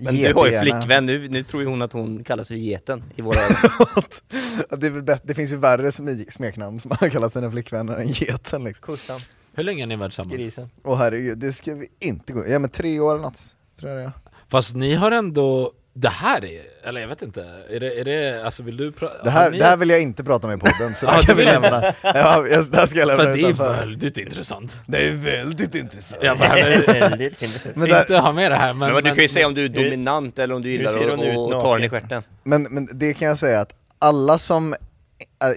[0.00, 3.02] Men du har ju flickvän, nu, nu tror ju hon att hon kallas för geten
[3.16, 3.34] i våra
[4.76, 5.92] det, är det finns ju värre
[6.30, 8.82] smeknamn som man har kallat sina flickvänner än geten liksom.
[8.86, 9.20] Kossan,
[9.54, 10.36] Hur länge har ni varit tillsammans?
[10.36, 10.70] grisen.
[10.84, 13.40] Åh herregud, det ska vi inte gå Ja men tre år eller något,
[13.80, 14.12] tror jag det är.
[14.48, 18.44] Fast ni har ändå, det här är, eller jag vet inte, är det, är det
[18.44, 19.24] alltså vill du prata?
[19.24, 21.22] Det här, det här vill jag inte prata om i podden, så det Ja, här
[21.22, 21.82] kan vi lämna.
[22.02, 24.80] Ja, jag, det här ska jag lämna För det är väldigt intressant.
[24.86, 26.22] Det är väldigt intressant.
[26.22, 27.76] Jag behöver Väldigt intressant.
[27.76, 28.92] Men, där, inte ha med det här men...
[28.92, 31.74] Men, du kan ju säga om du är dominant eller om du gillar att ta
[31.74, 32.22] den i stjärten.
[32.44, 34.74] men, men det kan jag säga att alla som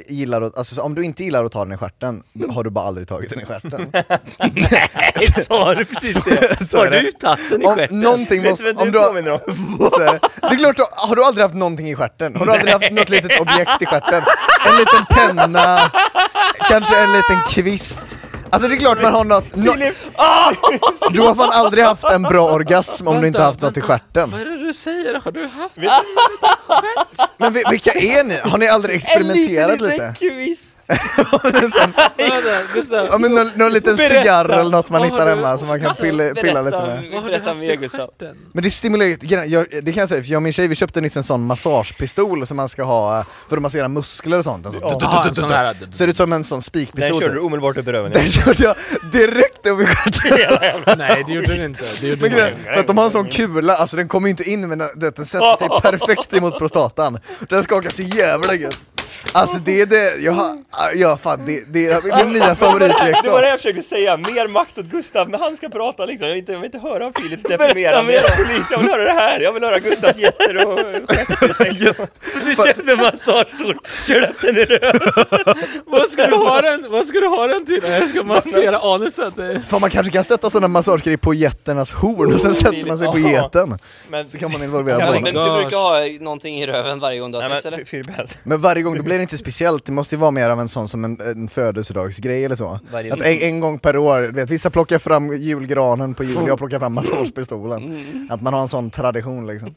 [0.08, 2.64] gillar att, alltså så om du inte gillar att ta den i stjärten, då har
[2.64, 3.92] du bara aldrig tagit den i stjärten.
[4.40, 6.68] Nej, sa du precis det?
[6.68, 8.00] så Har du tagit den i Om stjärten?
[8.30, 9.40] Vet måste, du vad om du påminner om?
[9.92, 10.20] så är det.
[10.42, 12.36] det är klart, har du aldrig haft någonting i stjärten?
[12.36, 14.24] Har du aldrig haft något litet objekt i stjärten?
[14.68, 15.92] En liten penna,
[16.70, 18.20] kanske en liten kvist?
[18.50, 19.74] Alltså det är klart man har något, nå-
[21.12, 23.80] du har fan aldrig haft en bra orgasm om du inte Vänta, haft något i
[23.80, 23.93] vänta.
[23.93, 24.32] stjärten.
[24.32, 25.22] Vad är det du säger?
[25.26, 25.78] Har du haft
[27.38, 28.38] Men vi- vilka är ni?
[28.43, 30.14] Har ni aldrig experimenterat lite?
[30.20, 30.30] kvist!
[30.30, 30.76] En sån- Vänta,
[32.74, 34.16] Gustav, Ja men någon, någon liten Berätta.
[34.22, 37.10] cigarr eller något man hittar du- hemma som man kan pilla, pilla lite med.
[37.14, 38.38] vad har du haft i stjärten?
[38.54, 41.02] Men det stimulerar jag, det kan jag säga, för jag och min tjej vi köpte
[41.02, 44.66] nyss en sån massagepistol som man ska ha eh, för att massera muskler och sånt.
[44.66, 44.82] En sån.
[44.84, 45.94] Jaha, en sån.
[45.94, 47.46] Ser ut som en sån Den spikpistol körde du typ.
[47.46, 48.12] omedelbart upp i röven.
[48.12, 48.76] Den körde jag
[49.12, 50.98] direkt upp i stjärten.
[50.98, 53.28] Nej det gjorde den inte, det gjorde Men den för att de har en sån
[53.30, 57.20] kula, alltså den kommer ju inte in men den, den sätter sig perfekt emot prostatan.
[57.50, 58.80] Den skakar så jävla gött.
[59.32, 60.58] Alltså det är det, jag har,
[60.95, 63.41] ja fan det, det är min nya Det var favoritleksak.
[63.41, 66.28] det jag försökte säga, mer makt åt Gustav, men han ska prata liksom.
[66.28, 69.39] Jag vill inte, jag vill inte höra Philips deprimerande polis, jag vill höra det här,
[69.39, 70.80] jag vill höra Gustavs jätter och
[71.10, 71.80] stjärtsex.
[72.45, 73.78] Du köpte massagestol,
[74.08, 74.99] kör upp den i röven!
[75.86, 77.82] Vad ska du ha den, vad ska du ha den till?
[77.84, 79.34] Jag ska massera anuset.
[79.68, 83.08] För man kanske kan sätta sådana massagegrejer på getternas horn och sen sätter man sig
[83.08, 83.30] på Ja.
[83.30, 83.78] geten.
[84.10, 87.38] Men, Så kan man involvera man- du brukar ha någonting i röven varje gång du
[87.38, 88.26] har sex eller?
[88.43, 90.68] Men varje gång, då blir det inte speciellt, det måste ju vara mer av en
[90.70, 92.80] sån som en, en födelsedagsgrej eller så.
[92.91, 96.38] Varje- Att en, en gång per år, du vet, vissa plockar fram julgranen på jul,
[96.48, 98.28] jag plockar fram massagepistolen.
[98.30, 99.76] Att man har en sån tradition liksom.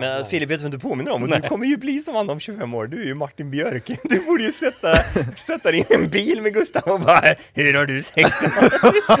[0.00, 1.22] Men Filip, vet du vem du påminner om?
[1.22, 3.90] Och du kommer ju bli som han om 25 år, du är ju Martin Björk.
[4.02, 5.02] Du borde ju sätta,
[5.36, 8.30] sätta dig i en bil med Gustav och bara Hur har du sex?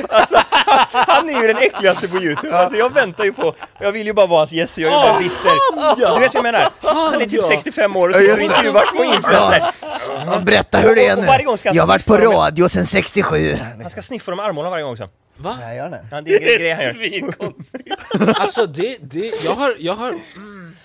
[0.08, 3.92] alltså, han, han är ju den äckligaste på youtube, alltså jag väntar ju på, jag
[3.92, 6.14] vill ju bara vara hans gäst, jag är ju bara bitter.
[6.14, 6.68] Du vet vad jag menar?
[6.80, 10.44] Han är typ 65 år och Ja, sitter just och små influencers.
[10.44, 12.40] Berätta hur det är Och varje gång ska han Jag har varit på sniffa dem.
[12.42, 13.58] radio sedan 67.
[13.82, 15.08] Han ska sniffa dem i armhålan varje gång också.
[15.40, 15.56] Va?
[15.60, 16.06] Nej, gör det.
[16.10, 16.94] Ja, det är en grej han gör.
[16.94, 17.88] svinkonstigt!
[18.40, 20.14] Alltså det, det, jag har, jag har,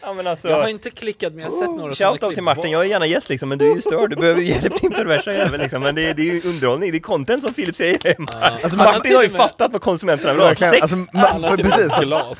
[0.05, 2.43] Ja, men alltså, jag har inte klickat men jag har sett några sådana Shoutout till
[2.43, 4.81] Martin, jag är gärna gäst liksom, men du är ju störd, du behöver ju hjälp
[4.81, 7.53] din perversa jävel liksom, men det är, det är ju underhållning, det är content som
[7.53, 8.15] Filip säger.
[8.63, 10.81] Alltså, Martin har ju med- fattat vad konsumenterna vill ha, sex!
[10.81, 12.39] alltså, ma- Alla för, till precis, för, glas.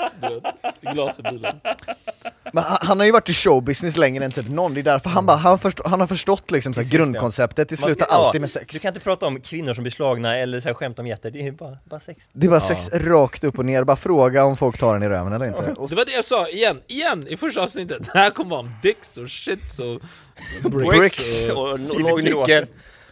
[0.81, 1.55] Glas i bilen.
[2.53, 5.09] men han han har ju varit i showbusiness längre än typ någon, det är därför
[5.09, 7.05] han, bara, han, förstå, han har förstått liksom, så här, Precis, ja.
[7.05, 8.65] grundkonceptet, det Man slutar ja, alltid med sex.
[8.73, 11.31] Du kan inte prata om kvinnor som blir slagna eller så här, skämt om jätter,
[11.31, 12.23] det är bara, bara sex.
[12.33, 15.09] Det är bara sex rakt upp och ner, bara fråga om folk tar den i
[15.09, 15.73] röven eller inte.
[15.77, 17.97] Och Det var det jag sa igen, igen i första avsnittet.
[18.13, 20.01] Det här kommer vara om dicks och shits och
[20.71, 21.49] Bricks.
[21.49, 21.57] och...
[21.73, 22.65] Och Filip låg nyckel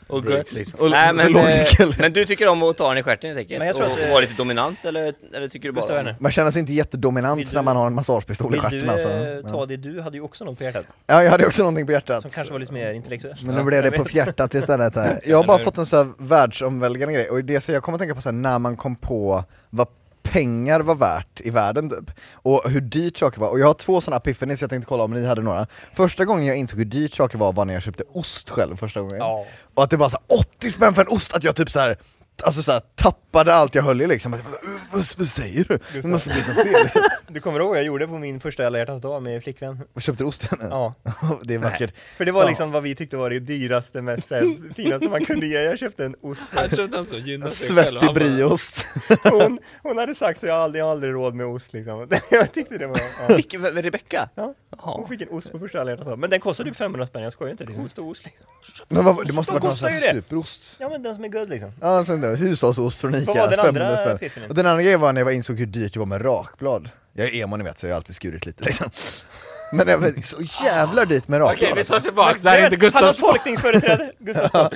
[0.07, 0.79] och gött liksom.
[0.79, 3.59] Och- Nej, men, eh, men du tycker om att ta den i stjärten helt enkelt?
[3.59, 6.15] Men jag tror och, att, och eh, vara lite dominant eller, eller tycker du bara...
[6.19, 8.79] Man känner sig inte jättedominant Vill du- när man har en massagepistol i vill stjärten
[8.79, 9.09] du alltså.
[9.09, 9.41] eh, Ja.
[9.51, 11.91] ta det, du hade ju också något på hjärtat, Ja, jag hade också någonting på
[11.91, 12.21] hjärtat.
[12.21, 13.43] som kanske var lite mer intellektuellt.
[13.43, 15.19] Men nu blev det på fjärtat istället här.
[15.25, 17.99] Jag har bara fått en så här världsomvälvande grej, och det så jag kommer att
[17.99, 19.87] tänka på så här, när man kom på vad
[20.23, 22.11] pengar var värt i världen typ.
[22.33, 25.11] Och hur dyrt saker var, och jag har två sådana epiphanies jag tänkte kolla om
[25.11, 25.67] ni hade några.
[25.93, 29.01] Första gången jag insåg hur dyrt saker var var när jag köpte ost själv första
[29.01, 29.17] gången.
[29.17, 29.45] Ja.
[29.73, 31.79] Och att det var så här 80 spänn för en ost, att jag typ så
[31.79, 31.97] här
[32.43, 35.65] Alltså såhär, tappade allt jag höll i liksom, Att jag bara, "Uh, vad, vad säger
[35.67, 35.79] du?
[36.01, 37.01] Det måste bli något fel.
[37.27, 39.79] Du kommer ihåg vad jag gjorde på min första alla hjärtans dag med flickvän?
[39.93, 40.57] Vad köpte du osten?
[40.69, 40.93] Ja.
[41.43, 41.93] det är vackert.
[42.17, 45.45] För det var liksom vad vi tyckte var det dyraste, mest här, finaste man kunde
[45.45, 45.61] ge.
[45.61, 47.67] Jag köpte en ost Han köpte en så gynna sig.
[47.67, 48.85] Svettig brieost.
[49.23, 52.07] hon, hon hade sagt så jag har aldrig, jag har aldrig råd med ost liksom.
[52.31, 53.35] Jag tyckte det var, ja.
[53.35, 54.29] Vilken, Rebecka?
[54.35, 54.53] ja.
[54.77, 56.19] Hon fick en ost på första alla hjärtans dag.
[56.19, 57.63] Men den kostade typ 500 spänn, jag skojar inte.
[57.63, 57.83] Liksom.
[57.83, 58.45] En stor ost liksom.
[58.87, 59.97] Men vad, det måste varit någon det?
[59.97, 60.75] superost.
[60.79, 61.71] Ja men den som är good liksom.
[61.81, 64.43] Ja, sen då, hushållsost från Ica, Vad var den 500 andra spänn.
[64.49, 66.89] Och den andra grejen var när jag insåg hur dyrt det var med rakblad.
[67.13, 68.89] Jag är emo ni vet, så jag har alltid skurit lite liksom.
[69.73, 72.63] Men det var så jävla dyrt med rakblad Okej, vi tar tillbaka, det här är
[72.63, 74.11] inte Han har Gustavs tolkningsföreträde!
[74.19, 74.73] Gustav.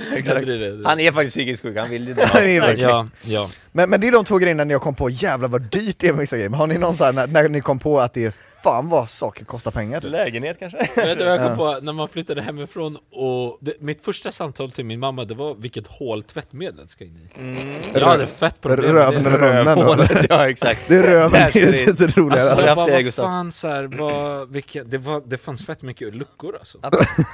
[0.84, 2.90] Han är faktiskt psykiskt sjuk, han vill det Ja, det är verkligen.
[2.90, 3.50] Ja, ja.
[3.72, 6.08] men, men det är de två grejerna när jag kom på, jävlar vad dyrt det
[6.08, 6.48] är med vissa grejer.
[6.48, 8.32] Men har ni någon så här, när, när ni kom på att det är
[8.66, 10.10] fan vad saker kostar pengar typ?
[10.12, 10.78] Lägenhet kanske?
[10.96, 11.78] Vet du vad jag kom på?
[11.82, 15.86] När man flyttade hemifrån och det, mitt första samtal till min mamma det var vilket
[15.86, 17.98] hål tvättmedlet ska in i.
[17.98, 19.30] Jag hade fett problem med Röven det.
[19.34, 19.82] eller munnen då?
[19.82, 20.88] Rövhålet, ja exakt.
[20.88, 22.86] Det är röven, det är lite roligare Alltså, alltså.
[22.86, 26.78] Bara, vad fan så här, vad, vilka, det, var, det fanns fett mycket luckor alltså.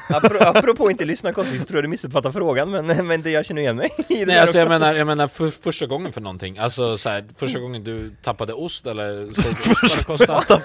[0.08, 3.46] Apropå, apropå inte lyssna konstigt så tror jag du missuppfattar frågan men, men det jag
[3.46, 6.20] känner igen mig i det Nej alltså jag menar, jag menar för, första gången för
[6.20, 10.62] någonting, alltså så här, första gången du tappade ost eller ost vad det kostade.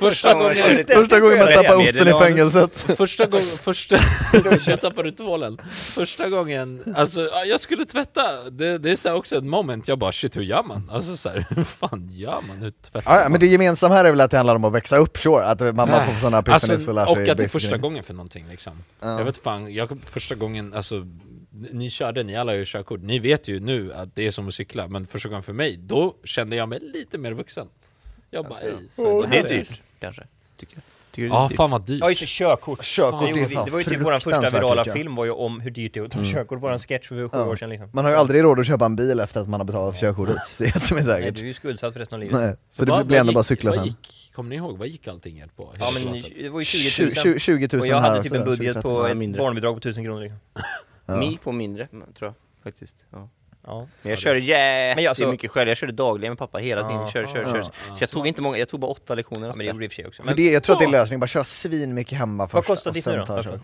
[0.00, 2.74] Första gången, Första gången man tappar osten i fängelset.
[2.96, 3.98] första gången, första,
[4.66, 5.58] jag tappade tvålen.
[5.72, 9.98] Första gången, alltså ja, jag skulle tvätta, det, det är så också ett moment, jag
[9.98, 10.90] bara shit hur gör man?
[10.92, 12.56] Alltså så här, hur fan gör man?
[12.56, 13.32] Hur tvättar Ja, ja, man?
[13.32, 15.44] men det gemensamma här är väl att det handlar om att växa upp, sure.
[15.44, 17.76] Att man, man får sådana epiphanies Alltså, och lär och sig att det är första
[17.76, 18.72] gången för någonting liksom.
[19.00, 19.18] Ja.
[19.18, 21.06] Jag vet fan, jag, första gången, alltså
[21.72, 24.48] ni körde, ni alla har ju körkort, ni vet ju nu att det är som
[24.48, 27.68] att cykla, men första gången för mig, då kände jag mig lite mer vuxen.
[28.36, 30.22] Jag bara, ej, så Och det är dyrt, kanske.
[30.56, 30.82] Tycker jag.
[31.12, 32.00] Tycker Ja, fan vad dyrt.
[32.00, 32.84] Ja just det, körkort.
[32.84, 34.86] Körkort Det, är gjorde vi, fan det var ju typ vår första fruktansvärt virala dyrt,
[34.86, 34.92] ja.
[34.92, 37.38] film var ju om hur dyrt det är att ta körkort, våran sketch för sju
[37.38, 37.90] år sedan liksom.
[37.92, 40.00] Man har ju aldrig råd att köpa en bil efter att man har betalat för
[40.00, 42.40] körkortet, det är det som är Nej, du är ju skuldsatt för resten av livet.
[42.40, 43.84] Nej, så det blir ändå gick- bara cykla sen.
[43.84, 45.72] Gick, kommer ni ihåg, vad gick allting er på?
[45.78, 47.12] Ja men Hela det var ju 20 000.
[47.12, 49.16] 20, 20 000 Och jag här hade typ också, en budget 20 på Ja, ett
[49.16, 49.38] mindre.
[49.42, 50.38] barnbidrag på 1000 kronor liksom.
[51.06, 51.16] Ja.
[51.16, 52.96] Mi på mindre, tror jag faktiskt.
[53.10, 53.28] Ja.
[53.66, 53.86] Ja.
[54.02, 56.88] Men jag körde jättemycket Men jag så- mycket själv, jag körde dagligen med pappa hela
[56.88, 57.44] tiden, körde, Ja.
[57.44, 57.64] körde.
[57.64, 59.88] Så jag tog inte många, jag tog bara åtta lektioner ja men det gjorde i
[59.88, 60.22] och för sig också.
[60.22, 62.66] För Men det, jag tror att det är lösningen, bara köra svin mycket hemma först
[62.66, 63.60] kostar och ditt nu då?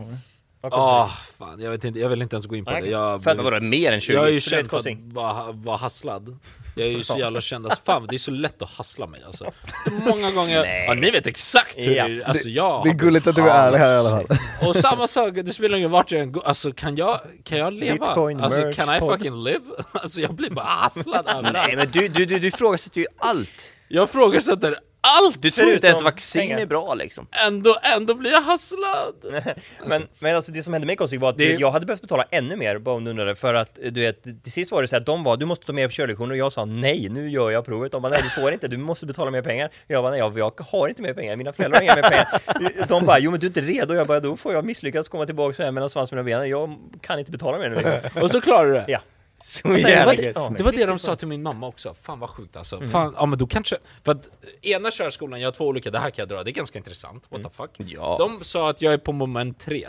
[0.71, 1.09] Ah,
[1.39, 2.89] fan, jag, vet inte, jag vill inte ens gå in på Nej, det.
[2.89, 4.13] Jag, för att- vadå, mer än 20?
[4.15, 6.39] jag är ju det är känd för att vara, vara hasslad.
[6.77, 9.23] Jag är ju så jävla känd, alltså, fan det är så lätt att hassla mig
[9.27, 9.45] alltså.
[9.85, 10.85] Det är många gånger, Nej.
[10.89, 12.25] ja, ni vet exakt hur, Ja.
[12.27, 14.39] alltså jag Det är har gulligt att du är ärlig här i alla fall.
[14.69, 17.73] Och samma sak, det spelar ingen vart jag än går, alltså kan jag, kan jag
[17.73, 18.07] leva?
[18.07, 19.61] Bitcoin, alltså merch, can I fucking live?
[19.93, 23.73] Alltså jag blir bara hasslad Nej men du, du, du, du ifrågasätter ju allt!
[23.89, 25.43] Jag ifrågasätter allt!
[25.43, 26.59] Du tror inte ens vaccin pengar.
[26.59, 27.27] är bra liksom.
[27.47, 29.15] Ändå, ändå blir jag hasslad!
[29.87, 32.25] Men, men alltså det som hände med Kostik var att Det- jag hade behövt betala
[32.31, 34.97] ännu mer bara om du undrade för att du vet, till sist var det så
[34.97, 37.65] att de var du måste ta mer körlektioner och jag sa nej, nu gör jag
[37.65, 37.93] provet.
[37.93, 39.71] De bara nej du får inte, du måste betala mer pengar.
[39.87, 42.87] Jag bara nej, jag, jag har inte mer pengar, mina föräldrar har inga mer pengar.
[42.89, 45.27] De bara jo men du är inte redo, jag bara då får jag misslyckas komma
[45.27, 48.23] tillbaka så här mellan svansen och benen, jag kan inte betala mer nu liksom.
[48.23, 48.85] Och så klarar du det?
[48.89, 48.99] Ja.
[49.43, 50.37] Så Det var, jävla det, gött.
[50.37, 50.55] Ja.
[50.57, 52.81] det var det de sa till min mamma också, fan vad sjukt alltså.
[52.81, 54.31] Fan, ja men då kanske, för att
[54.63, 57.25] ena körskolan, jag har två olika, det här kan jag dra, det är ganska intressant,
[57.29, 57.71] what the fuck.
[57.77, 58.17] Ja.
[58.19, 59.89] De sa att jag är på moment tre,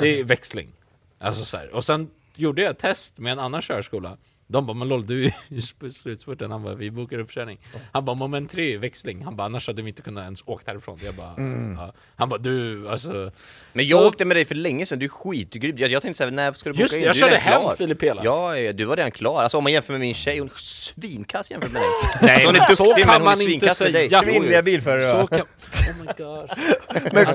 [0.00, 0.68] det är växling.
[1.18, 1.74] Alltså så här.
[1.74, 4.16] och sen gjorde jag ett test med en annan körskola,
[4.50, 5.60] de bara 'Men LOL, du är i
[5.92, 7.58] slutspurten' Han bara 'Vi bokar uppkörning'
[7.92, 10.66] Han bara 'Moment tre är växling' Han bara 'Annars hade vi inte kunnat ens åkt
[10.66, 11.34] härifrån' Jag bara
[11.76, 11.92] ja.
[12.16, 13.30] Han bara 'Du, alltså'
[13.72, 15.76] Men jag Så- åkte med dig för länge sedan, du är skitgrym.
[15.78, 17.02] Jag, jag tänkte såhär, när ska du boka Just in?
[17.02, 17.74] jag Du körde hem klar.
[17.78, 18.24] Filip Pelas.
[18.24, 19.42] Ja, ja, du var redan klar.
[19.42, 21.88] Alltså om man jämför med min tjej, hon är svinkass jämfört med dig.
[22.22, 24.22] Nej, Alltså, hon är men så duktig, men kan hon är man inte säga.
[24.22, 25.40] Kvinnliga bilförare Så kan...
[25.40, 25.46] Oh
[26.00, 26.48] my god.
[27.12, 27.26] Men,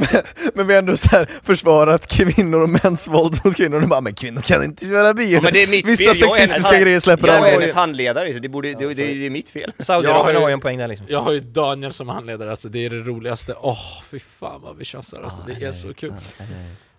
[0.55, 4.01] men vi har ändå så här försvarat kvinnor och mäns våld mot kvinnor, och bara
[4.01, 6.99] 'Men kvinnor kan inte köra bil' Ja, men det är mitt Vissa fel, sexistiska grejer
[7.03, 9.61] släpper Jag är hennes handledare, så det, borde, det, det, det är mitt fel.
[9.65, 11.07] Jag har Saudiarabien ju- har ju en poäng där liksom.
[11.09, 13.55] Jag har ju Daniel som handledare, alltså det är det roligaste.
[13.61, 16.13] Åh, fy fan vad vi tjafsar alltså, det är så kul.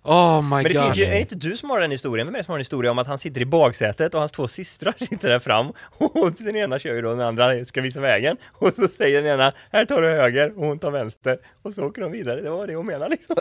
[0.06, 0.82] Oh my Men det god.
[0.82, 2.26] finns ju, är det inte du som har den historien?
[2.26, 4.32] Vem är det som har en historia om att han sitter i baksätet och hans
[4.32, 8.00] två systrar sitter där fram och den ena kör ju då, den andra ska visa
[8.00, 11.74] vägen och så säger den ena här tar du höger och hon tar vänster och
[11.74, 12.40] så åker de vidare.
[12.40, 13.36] Det var det hon menade liksom.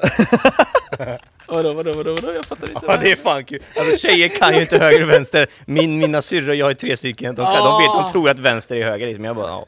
[1.47, 2.33] Vadå, vadå, vadå, vadå?
[2.33, 2.85] Jag fattar inte.
[2.87, 3.59] Ja det är fan kul.
[3.77, 5.47] Alltså tjejer kan ju inte höger och vänster.
[5.65, 8.39] Min, mina syrror, jag har ju tre stycken, de, kan, de, vet, de tror att
[8.39, 9.25] vänster är höger liksom.
[9.25, 9.65] Jag bara, ja.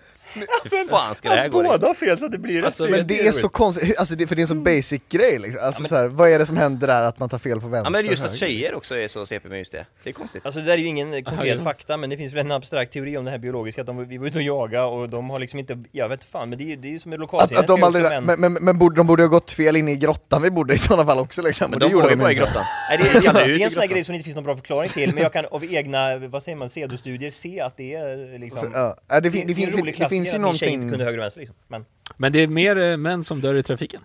[0.63, 1.79] Hur fan ska det här gå liksom?
[1.79, 2.65] Båda har fel så att det blir rätt.
[2.65, 5.39] Alltså, Men det är så konstigt, alltså det, för det är en så basic grej
[5.39, 5.61] liksom.
[5.63, 7.91] Alltså så här, vad är det som händer där att man tar fel på vänster?
[7.91, 9.86] Ja men just att tjejer också är så CP med just det.
[10.03, 10.45] Det är konstigt.
[10.45, 11.63] Alltså det där är ju ingen konkret ja.
[11.63, 14.17] fakta men det finns väl en abstrakt teori om det här biologiska att de, vi
[14.17, 16.65] var ute och jaga och de har liksom inte, jag vet fan men det är
[16.65, 18.53] ju det är ju som Att, lokalsinnet att de vi har aldrig, också men, men,
[18.53, 21.19] men borde, de borde ha gått fel in i grottan vi bodde i sådana fall
[21.19, 21.71] också liksom.
[21.71, 22.45] Men och det de gjorde går ju bara i inte.
[22.45, 22.63] grottan.
[22.89, 24.36] Nej, det, är, det, det i är en sån här grej som det inte finns
[24.36, 27.77] någon bra förklaring till men jag kan av egna, vad säger man, pseudostudier se att
[27.77, 28.97] det är liksom Så, ja.
[29.07, 30.69] Ja, det, fin, det, är en fin, rolig det finns ju klassiker att min tjej
[30.69, 31.55] inte någonting, kunde höger och vänster liksom.
[31.67, 31.86] Men,
[32.17, 34.01] Men det är mer eh, män som dör i trafiken.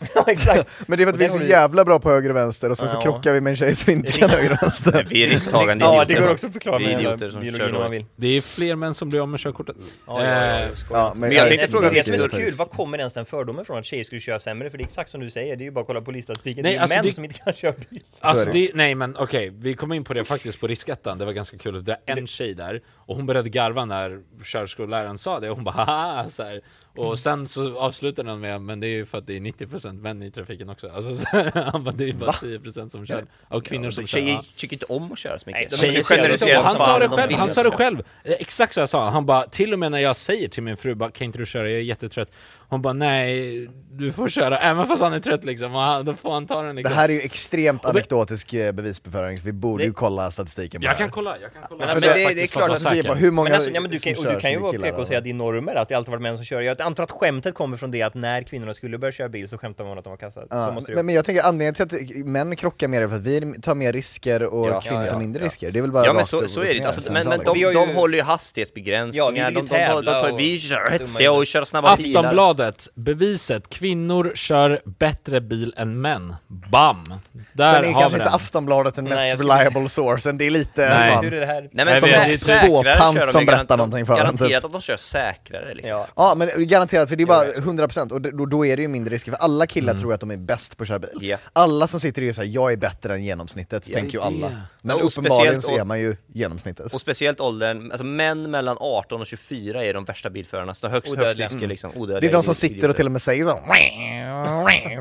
[0.14, 0.68] ja exakt.
[0.86, 2.78] men det är för att vi är så jävla bra på höger och vänster och
[2.78, 3.00] sen så Ja.
[3.02, 5.06] krockar vi med en tjej som inte kan höger och vänster.
[5.10, 6.14] Vi är risktagande Ja idioter.
[6.14, 8.04] det går också att förklara med idioter som biologin kör om man vill.
[8.16, 9.76] Det är fler män som blir av med körkortet.
[10.06, 10.68] Ja, ja, ja, Eh.
[10.90, 13.26] Ja, Men jag tänkte det, fråga det som är så kul, var kommer ens den
[13.26, 14.70] fördomen från att tjejer skulle köra sämre?
[14.70, 16.62] För det är exakt som du säger, det är ju bara att kolla på polisstatistiken.
[16.62, 18.02] Nej, det är alltså män det- som inte kan köra bil.
[18.20, 18.70] Alltså det.
[18.74, 21.84] nej men okej, vi kom in på det faktiskt på riskettan, det var ganska kul,
[21.84, 25.64] det är en tjej där, och hon började garva när körskolläraren sa det, och hon
[25.64, 26.60] bara haha så här.
[26.96, 30.00] Och sen så avslutade den med, men det är ju för att det är 90%
[30.00, 33.22] män i trafiken också, alltså så här, han bara, det är bara 10% som kör,
[33.48, 34.44] av kvinnor som kör Tjejer ja.
[34.56, 35.70] tycker inte om att köra så Nej, mycket.
[35.70, 36.22] de Tjejer är speciella.
[36.22, 38.02] generaliserar Och han sa det de själv, han sa det själv!
[38.24, 40.62] Eh, Exakt så jag sa han, han bara till och med när jag säger till
[40.62, 42.32] min fru bara, kan inte du köra, jag är jättetrött
[42.70, 46.14] Hon bara nej, du får köra, även fast han är trött liksom, och han, då
[46.14, 49.52] får han ta den Det liksom här är ju extremt anekdotisk eh, bevisbeföring så vi
[49.52, 50.98] borde ju Det- kolla statistiken på Jag det här.
[51.04, 53.14] kan kolla, jag kan kolla Men För alltså, det, det- det är klart att- bara,
[53.14, 55.06] hur många Men, alltså, ja, men du, kan, och du kan ju vara PK och
[55.06, 56.60] säga att det är normer, att det alltid varit män som kör.
[56.60, 59.58] Jag antar att skämtet kommer från det att när kvinnorna skulle börja köra bil så
[59.58, 60.40] skämtade man att de var kassa.
[60.50, 61.84] Ja, det men, men jag tänker anledningen till
[62.20, 65.06] att män krockar mer är för att vi tar mer risker och Ja, kvinnor ja,
[65.06, 65.46] ja, tar mindre ja.
[65.46, 65.70] risker.
[65.70, 67.58] Det är väl bara Ja men så, är det alltså, så men, men de, de
[67.60, 71.32] ju- håller ju hastighetsbegränsningar, ju de, de, de, de, tar, och- vi kör dumma hetsiga
[71.32, 72.22] och kör snabba bilar.
[72.60, 76.34] Aftonbladet, beviset, kvinnor kör bättre bil än män.
[76.46, 77.14] Bam!
[77.52, 78.34] Där Sen är har kanske vi inte den.
[78.34, 80.88] Aftonbladet den Nej, mest jag skulle reliable sourcen, det är lite...
[80.88, 81.18] Nej.
[81.22, 81.60] Hur är det här?
[81.62, 84.64] Nej men Nej, Som sä- säkrare spåtant som berättar någonting för en, Garanterat typ.
[84.64, 85.96] att de kör säkrare liksom.
[85.96, 86.06] Ja.
[86.16, 87.56] Ja men garanterat, för det är bara vet.
[87.56, 90.30] 100% och då, då är det ju mindre risker, för alla killar tror att de
[90.30, 91.10] är bäst på att köra bil.
[91.20, 91.36] Ja.
[91.52, 94.24] Alla som sitter i och säger jag är bättre än genomsnittet, Ja, tänker ju det
[94.24, 94.48] är alla.
[94.48, 94.62] det.
[94.82, 96.94] Men och uppenbarligen speciellt- så är man ju genomsnittet.
[96.94, 101.08] Och speciellt åldern, alltså män mellan 18 och 24 är de värsta bilförarna, så högst,
[101.08, 101.46] högst Odödliga.
[101.46, 102.74] risker liksom, odödliga Det är de som idioter.
[102.74, 103.60] sitter och till och med säger så.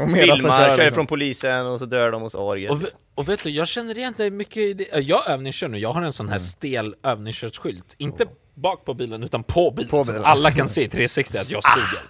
[0.03, 0.85] Och Filmar, som kör, liksom.
[0.87, 2.71] ifrån polisen och så dör de hos Ariel.
[2.71, 4.93] Och, ve- och vet du, jag känner egentligen mycket i det.
[4.93, 7.95] äh, Jag övningskör nu, jag har en sån här stel övningskörsskylt.
[7.97, 8.25] Inte
[8.55, 9.89] bak på bilen, utan på bilen.
[9.89, 10.25] På Så bilen.
[10.25, 12.03] att alla kan se i 360 att jag suger.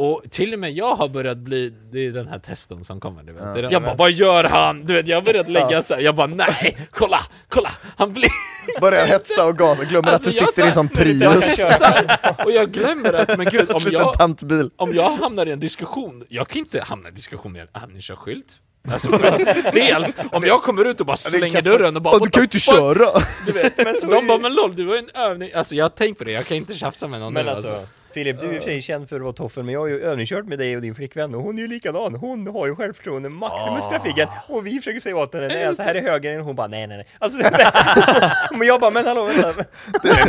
[0.00, 3.22] Och till och med jag har börjat bli, det är den här testen som kommer
[3.22, 3.42] du vet.
[3.54, 4.84] Den- jag bara, vad gör han?
[4.86, 6.00] Du vet, jag har börjat lägga så här.
[6.00, 8.30] jag bara, nej, kolla, kolla, han blir...
[8.80, 11.56] Börjar hetsa och gasa, glömmer Alltså, att du jag sitter i en sa- sån Prius.
[11.56, 14.70] Så här, och jag glömmer att, men gud, om jag, tantbil.
[14.76, 17.82] om jag hamnar i en diskussion, jag kan inte hamna i en diskussion med en
[17.82, 18.46] övningskörskylt.
[18.92, 20.16] Alltså fett stelt!
[20.32, 22.58] Om jag kommer ut och bara slänger dörren och bara du "What kan ju inte
[22.58, 23.08] fuck?" köra!
[23.46, 23.76] Du vet,
[24.10, 26.46] de bara 'men LOL, du var en övning' Alltså jag har tänkt på det, jag
[26.46, 28.82] kan inte tjafsa med någon Men nu alltså, Filip, du är i och för sig
[28.82, 31.34] känd för att vara toffen, men jag har ju övningskört med dig och din flickvän
[31.34, 32.14] och hon är ju likadan.
[32.14, 35.82] Hon har ju självförtroende maximus i trafiken och vi försöker säga åt henne, nej alltså
[35.82, 37.06] här är höger och hon bara nej nej nej.
[37.18, 37.38] Alltså,
[38.58, 39.64] men jag bara, men hallå vänta.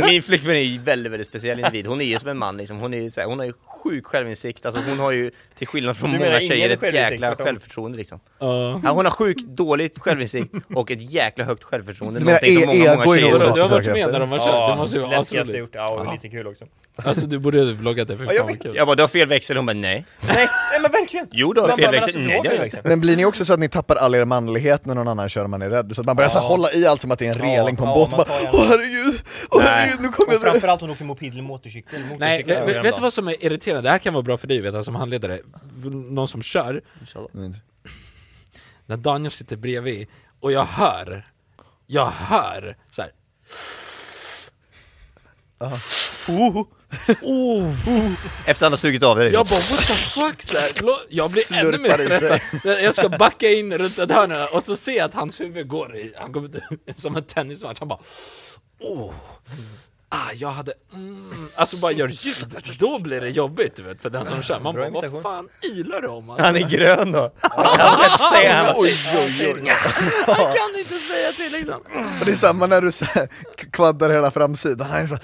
[0.06, 2.78] Min flickvän är ju väldigt, väldigt speciell individ, hon är ju som en man liksom,
[2.78, 3.52] hon är så här, hon har ju
[3.84, 7.98] sjuk självinsikt, alltså hon har ju till skillnad från Du många tjejer ett jäkla självförtroende
[7.98, 8.20] liksom.
[8.38, 8.80] Ja.
[8.84, 12.62] Ja, hon har sjukt dåligt självinsikt och ett jäkla högt självförtroende, Du menar någonting som
[12.62, 15.02] e- många, många tjejer du har varit med när de har kört, det måste ju
[15.02, 16.64] vara asroligt gjort, ja och lite kul också.
[16.96, 18.74] Alltså du borde ha vloggat det, för Ja, jag vet.
[18.74, 20.04] Jag bara, du har fel växel, hon bara nej.
[20.20, 20.46] Nej, nej
[20.82, 21.26] men verkligen!
[21.32, 22.84] Jo du har Man fel växel, alltså, nej har det fel har jag.
[22.84, 25.44] Men blir ni också så att ni tappar all er manlighet när någon annan kör
[25.44, 25.92] och man är rädd?
[25.94, 27.76] Så att man börjar så hålla i allt som att det är en Ja, reling
[27.76, 29.14] på en ja, båt bara Åh herregud,
[29.50, 32.00] åh herregud, nu kommer Och jag framförallt hon åker moped eller motorcykel.
[32.18, 33.71] Nej, motorcykel vet, du vad som är irriterande?
[33.80, 35.40] Det här kan vara bra för dig vet, som handledare,
[35.92, 36.82] någon som kör
[37.34, 37.54] Mm.
[38.86, 40.08] När Daniel sitter bredvid
[40.40, 41.24] och jag hör,
[41.86, 43.12] jag hör så här.
[46.28, 46.64] Oh,
[47.22, 47.74] Oh,
[48.46, 49.38] Efter han har sugit av det liksom.
[49.38, 50.72] jag bara what the fuck så här.
[51.08, 52.42] Jag blir ännu mer Slurpar i sig.
[52.48, 55.68] stressad Jag ska backa in runt ett hörn och så ser jag att hans huvud
[55.68, 56.56] går i, han går ut
[56.96, 58.00] som en tennismatch, han bara
[58.80, 59.14] oh.
[60.14, 64.10] Ah, jag hade, mm, alltså bara gör ljud, då blir det jobbigt du vet, för
[64.10, 66.30] den som kör, man bara vad fan ylar du om?
[66.30, 66.44] Alltså?
[66.44, 67.32] Han är grön då.
[67.40, 69.72] Han kan inte säga han oj, oj, oj.
[70.26, 71.80] Han kan inte säga till liksom.
[72.20, 75.18] Och det är samma när du så här k- kvaddar hela framsidan, han är så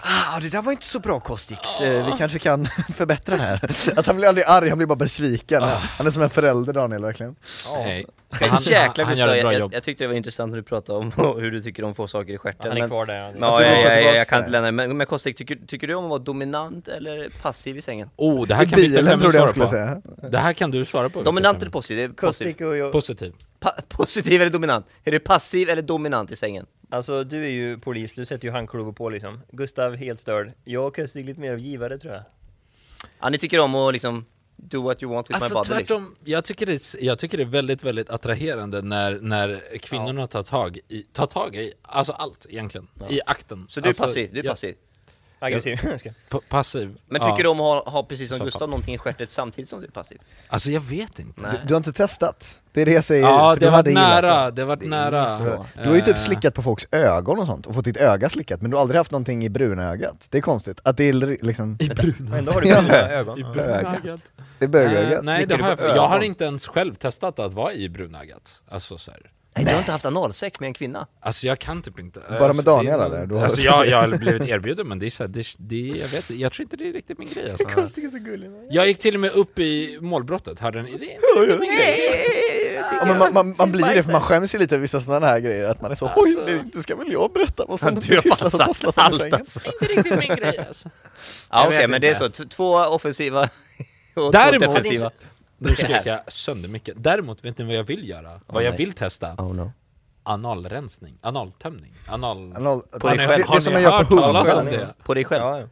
[0.00, 3.70] ah det där var inte så bra Kostix, Eh, vi kanske kan förbättra det här.
[3.96, 5.62] Att han blir aldrig arg, han blir bara besviken.
[5.98, 7.36] Han är som en förälder Daniel verkligen.
[7.72, 8.06] Nej.
[8.40, 9.74] Men Han, jäklar han, gör ett bra jag, jobb.
[9.74, 12.08] jag tyckte det var intressant när du pratade om hur du tycker om att få
[12.08, 12.68] saker i stjärten.
[12.68, 13.14] Han är men- kvar där.
[13.14, 14.72] Ja, du ja, vill ta ja, ja, tillbaks jag kan inte lämna.
[14.72, 18.10] Men, men Kostik, tycker, tycker du om att vara dominant eller passiv i sängen?
[18.16, 19.70] Oh, det här I kan bilen trodde jag svara på.
[19.70, 20.02] säga.
[20.30, 21.22] Det här kan du svara på.
[21.22, 21.96] Dominant eller positiv?
[21.96, 22.66] Det är Kostik positiv.
[22.66, 22.92] och jag...
[22.92, 23.32] Positiv.
[23.60, 24.86] Pa positiv eller dominant?
[25.04, 26.66] Är du passiv eller dominant i sängen?
[26.90, 29.40] Alltså du är ju polis, du sätter ju handklovar på liksom.
[29.52, 30.52] Gustav helt störd.
[30.64, 32.22] Jag och Kustig lite mer av givare tror jag.
[33.20, 34.24] Ja, ni tycker om att liksom
[34.58, 36.04] do what you want with my Alltså body liksom.
[36.04, 40.42] tvärtom, jag, tycker det jag tycker det är väldigt, väldigt attraherande när, när kvinnorna tar
[40.42, 43.66] tag i, tar tag i, alltså allt egentligen, i akten.
[43.68, 44.74] Så du är alltså, passiv, du är ja, passiv.
[45.40, 45.78] Aggressiv.
[46.48, 46.96] Passiv.
[47.06, 47.30] Men ja.
[47.30, 49.80] tycker du om att ha, ha precis som Så Gustav någonting i stjärtet samtidigt som
[49.80, 50.18] du är passiv?
[50.48, 51.40] Alltså jag vet inte.
[51.40, 52.60] Du, du har inte testat?
[52.72, 54.64] Det är det jag säger, Ja, för det gillat nära, det.
[54.64, 55.38] varit nära.
[55.38, 57.96] Så, Du har ju typ Eh, slickat på folks ögon och sånt, och fått ditt
[57.96, 60.28] öga slickat, men du har aldrig haft någonting i brunögat.
[60.30, 61.12] Det är konstigt, att det är
[61.44, 62.38] liksom, I bruna.
[62.38, 62.82] Ändå har du Ja.
[62.82, 63.38] bruna ögon.
[63.38, 64.16] I Ja.
[64.58, 65.12] det är bögögat.
[65.12, 68.62] Eh, nej, det har jag, jag har inte ens själv testat att vara i brunögat.
[68.68, 69.20] Alltså så här.
[69.58, 71.06] Nej, du har inte haft analsex med en kvinna?
[71.20, 72.20] Alltså jag kan typ inte.
[72.20, 73.26] Bara med Alltså, Daniel, eller?
[73.26, 75.76] Du har- Alltså jag, jag har blivit erbjuden men det är så här, det, det,
[76.00, 77.66] jag vet jag tror inte det är riktigt min grej alltså.
[77.68, 78.50] Kustig är så gullig.
[78.70, 80.90] Jag gick till och med upp i målbrottet, hörde ni?
[80.98, 81.98] Det är min grej.
[83.00, 85.26] Ja, men man, man, man blir det för man skäms ju lite över vissa sådana
[85.26, 87.80] här grejer, att man är så Alltså- oj, det, det ska väl jag berätta vad
[87.80, 89.34] som Du har pysslas och under allt sängen.
[89.34, 89.60] alltså.
[89.80, 90.88] Inte riktigt min grej alltså.
[91.50, 92.36] Ja Jag okej, vet men det är inte.
[92.36, 93.48] så, T- två offensiva och
[94.14, 95.10] två Däremot- defensiva.
[95.58, 96.94] Nu skrek jag sönder mycket.
[96.98, 98.40] Däremot vet ni vad jag vill göra?
[98.46, 98.78] Vad jag nej.
[98.78, 99.34] vill testa?
[99.38, 99.72] Oh no.
[100.22, 102.52] Analrensning, analtömning, anal...
[102.56, 103.44] Anal, På dig själv.
[103.46, 104.94] Har ni man gör hört på talas om det?
[105.04, 105.42] På dig själv?
[105.42, 105.66] Ja, ja.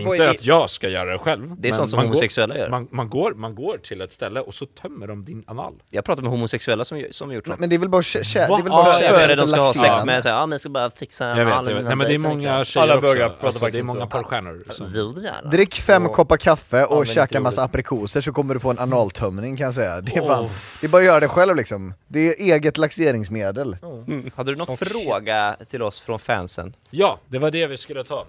[0.00, 1.54] Inte att jag ska göra det själv.
[1.58, 2.70] Det är sånt som man homosexuella går, gör.
[2.70, 5.74] Man, man, går, man går till ett ställe och så tömmer de din anal.
[5.90, 7.54] Jag pratar med homosexuella som, som gjort så.
[7.58, 9.60] Men- det är väl bara kä- kä- det är väl bara kärlek Före de ska
[9.60, 11.84] ha sex med såhär, ja men jag ska bara fixa Jag vet, jag vet.
[11.84, 13.46] Nej men det är många tjejer Alla också.
[13.46, 15.50] Alltså, det är många porrstjärnor.
[15.50, 19.56] Drick fem Och- koppar kaffe och käka massa aprikoser så kommer du få en analtömning
[19.56, 20.00] kan jag säga.
[20.00, 20.48] Det är, fan,
[20.80, 21.94] det är bara att göra det själv liksom.
[22.08, 23.76] Det är eget laxeringsmedel.
[24.06, 24.30] Mm.
[24.34, 26.74] Hade du någon fråga till oss från fansen?
[26.90, 28.26] Ja, det var det vi skulle ta.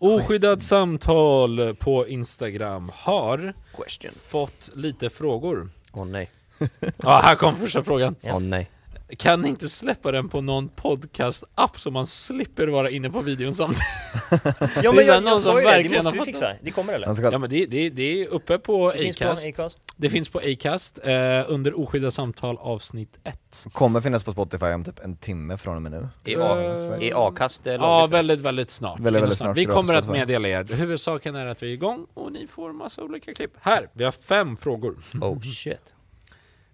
[0.00, 4.12] Oskyddat samtal på Instagram har Question.
[4.28, 5.70] fått lite frågor.
[5.92, 6.30] Åh nej.
[6.96, 8.14] Ja, här kom första frågan.
[8.22, 8.70] Åh nej.
[9.18, 13.54] Kan ni inte släppa den på någon podcast-app så man slipper vara inne på videon
[13.54, 13.82] samtidigt?
[14.30, 16.52] Ja Det är men jag, någon jag som sa ju det, det måste vi fixa.
[16.62, 17.22] Det kommer eller?
[17.32, 19.48] Ja men det, det, det är uppe på Det finns på Acast.
[19.48, 19.78] Acast.
[19.96, 21.12] Det finns på Acast eh,
[21.48, 23.66] under Oskyddat samtal avsnitt 1.
[23.72, 26.08] Kommer finnas på Spotify om typ en timme från och med nu.
[26.24, 29.00] Är A- är A-kast det Ja, väldigt, väldigt snart.
[29.00, 30.76] Väldigt, väldigt snart Vi kommer att meddela er.
[30.78, 33.52] Huvudsaken är att vi är igång och ni får massa olika klipp.
[33.60, 34.96] Här, vi har fem frågor.
[35.20, 35.94] Oh shit.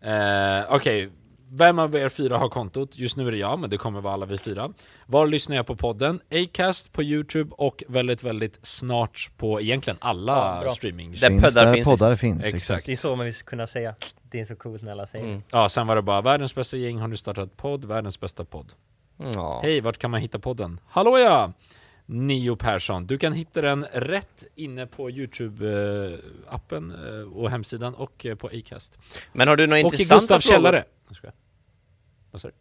[0.00, 1.10] Eh, Okej,
[1.50, 2.98] vem av er fyra har kontot?
[2.98, 4.70] Just nu är det jag, men det kommer vara alla vi fyra.
[5.06, 6.20] Var lyssnar jag på podden?
[6.30, 11.10] Acast på Youtube och väldigt, väldigt snart på egentligen alla Ja, streaming.
[11.20, 11.86] Där finns poddar där finns.
[11.88, 12.54] poddar finns, Exakt.
[12.56, 12.86] exakt.
[12.86, 13.94] Det är så man vill kunna säga.
[14.30, 15.42] Det är så coolt när alla säger Mm.
[15.50, 18.72] Ja, sen var det bara världens bästa gäng har nu startat podd, världens bästa podd.
[19.34, 19.60] Ja.
[19.62, 20.80] Hej, vart kan man hitta podden?
[20.88, 21.52] Hallå ja!
[22.06, 23.06] Nio Persson.
[23.06, 28.98] Du kan hitta den rätt inne på Youtube-appen eh, och hemsidan och eh, på Acast.
[29.32, 30.40] Men har du några Och i intressanta frågor?
[30.40, 30.84] källare.
[31.08, 31.34] Jag skojar.
[32.30, 32.54] Vad sa du?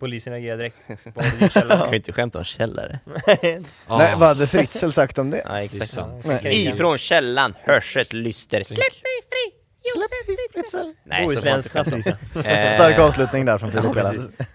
[0.00, 0.76] Polisen reagerar direkt.
[1.14, 3.00] Vad i kan ju inte skämta om källare.
[3.06, 3.36] Ja.
[3.88, 5.42] Nej, vad hade Fritzl sagt om det?
[5.44, 6.26] Ja, Det exakt.
[6.26, 6.66] Nej.
[6.66, 8.62] Ifrån källan hörs ett lyster.
[8.62, 8.88] Släpp mig
[9.30, 9.53] fri!
[11.04, 12.10] Nej, så Bohuslänsk knapsvisa.
[12.44, 13.84] Eh, Stark avslutning där från Filip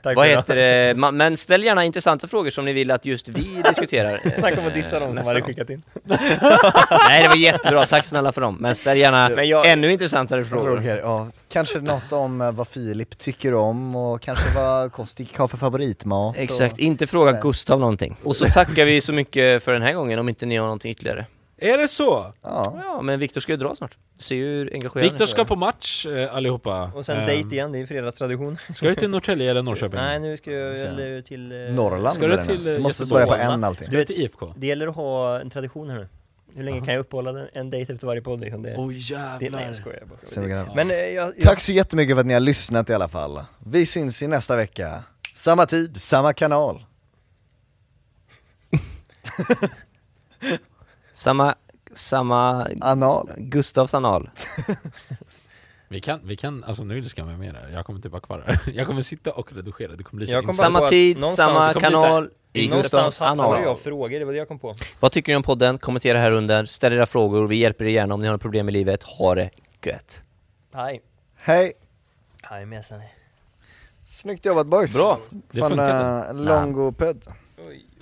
[0.04, 0.94] Ja, Vad heter det?
[1.12, 4.20] Men ställ gärna intressanta frågor som ni vill att just vi diskuterar.
[4.40, 5.84] Snacka om att dissa dem som hade skickat in.
[7.10, 7.86] Nej, det var jättebra.
[7.86, 8.58] Tack snälla för dem.
[8.60, 10.76] Men ställ gärna Men jag- ännu intressantare frågor.
[10.76, 10.98] Frågor.
[10.98, 15.58] Ja, kanske något om eh, vad Filip tycker om och kanske vad Kostik har för
[15.58, 16.36] favoritmat.
[16.38, 16.80] Exakt, Och...
[16.80, 18.16] inte fråga Gustav någonting.
[18.24, 20.92] Och så tackar vi så mycket för den här gången om inte ni har någonting
[20.92, 21.26] ytterligare.
[21.62, 22.34] Är det så?
[22.42, 22.74] Ja.
[22.84, 23.98] Ja, men Viktor ska ju dra snart.
[24.20, 26.92] Ser ju hur engagerad Viktor ska på match eh, allihopa.
[26.96, 28.58] Och sen Ehm, dejt igen, det är fredagstradition.
[28.76, 30.00] Ska du till Norrtälje eller Norrköping?
[30.00, 30.94] Nej, nu ska jag Sen.
[30.94, 31.52] eller till...
[31.52, 32.70] eh, Norrland Ska du blir det till, nu.
[32.72, 33.26] eh, Du måste Göteborg?
[33.26, 33.88] börja på en allting.
[33.92, 34.54] Du till IFK?
[34.56, 36.08] Det gäller att ha en tradition här nu.
[36.56, 38.62] Hur länge kan jag uppehålla den- en dejt efter varje podd liksom?
[38.62, 39.00] Det, Åh det, nej
[39.42, 39.62] jävlar.
[39.66, 40.20] jag skojar bara.
[40.24, 42.90] Sen vi kan- Men eh, jag, jag, Tack så jättemycket för att ni har lyssnat
[42.90, 43.42] i alla fall.
[43.66, 45.04] Vi syns i nästa vecka.
[45.36, 46.86] Samma tid, samma kanal.
[51.20, 51.56] Samma,
[51.94, 53.30] samma Anal.
[53.38, 54.30] Gustavs anal.
[55.92, 57.70] Vi kan, vi kan, alltså nu ska jag med där.
[57.74, 58.60] Jag kommer inte vara kvar här.
[58.74, 63.22] Jag kommer sitta och redigera, det kommer bli så Samma tid, samma kanal, i Gustavs
[63.22, 63.62] anal.
[63.64, 64.76] jag frågor, det var det jag kom på.
[65.00, 65.78] Vad tycker ni om podden?
[65.78, 68.72] Kommentera här under, ställ era frågor, vi hjälper er gärna om ni har problem i
[68.72, 69.04] livet.
[69.04, 69.50] Ha det
[69.84, 70.24] gött!
[70.74, 71.02] Hej.
[71.36, 71.74] Hej.
[72.42, 73.02] Hej messan.
[74.04, 74.94] Snyggt jobbat boys.
[74.94, 75.20] Bra,
[75.52, 76.28] det Fan, funkade.
[76.30, 77.24] äh, longoped.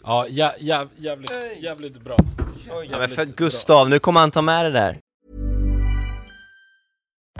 [0.07, 2.15] Ja, jä, jä, jävligt, jävligt bra.
[2.89, 4.97] Ja, men för Gustav, nu kommer han ta med det där.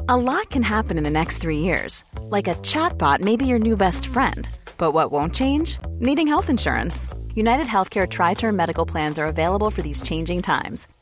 [0.08, 2.04] A lot can happen in the next three years.
[2.36, 4.50] Like a chatbot may be your new best friend.
[4.78, 5.80] But what won't change?
[6.00, 7.10] Needing health insurance.
[7.36, 10.88] United Healthcare Tri Term Medical Plans are available for these changing times.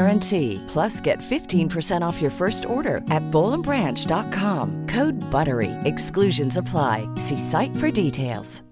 [0.00, 0.62] guarantee.
[0.66, 4.86] Plus, get 15% off your first order at bowlandbranch.com.
[4.86, 5.72] Code BUTTERY.
[5.84, 7.06] Exclusions apply.
[7.16, 8.69] See site for details.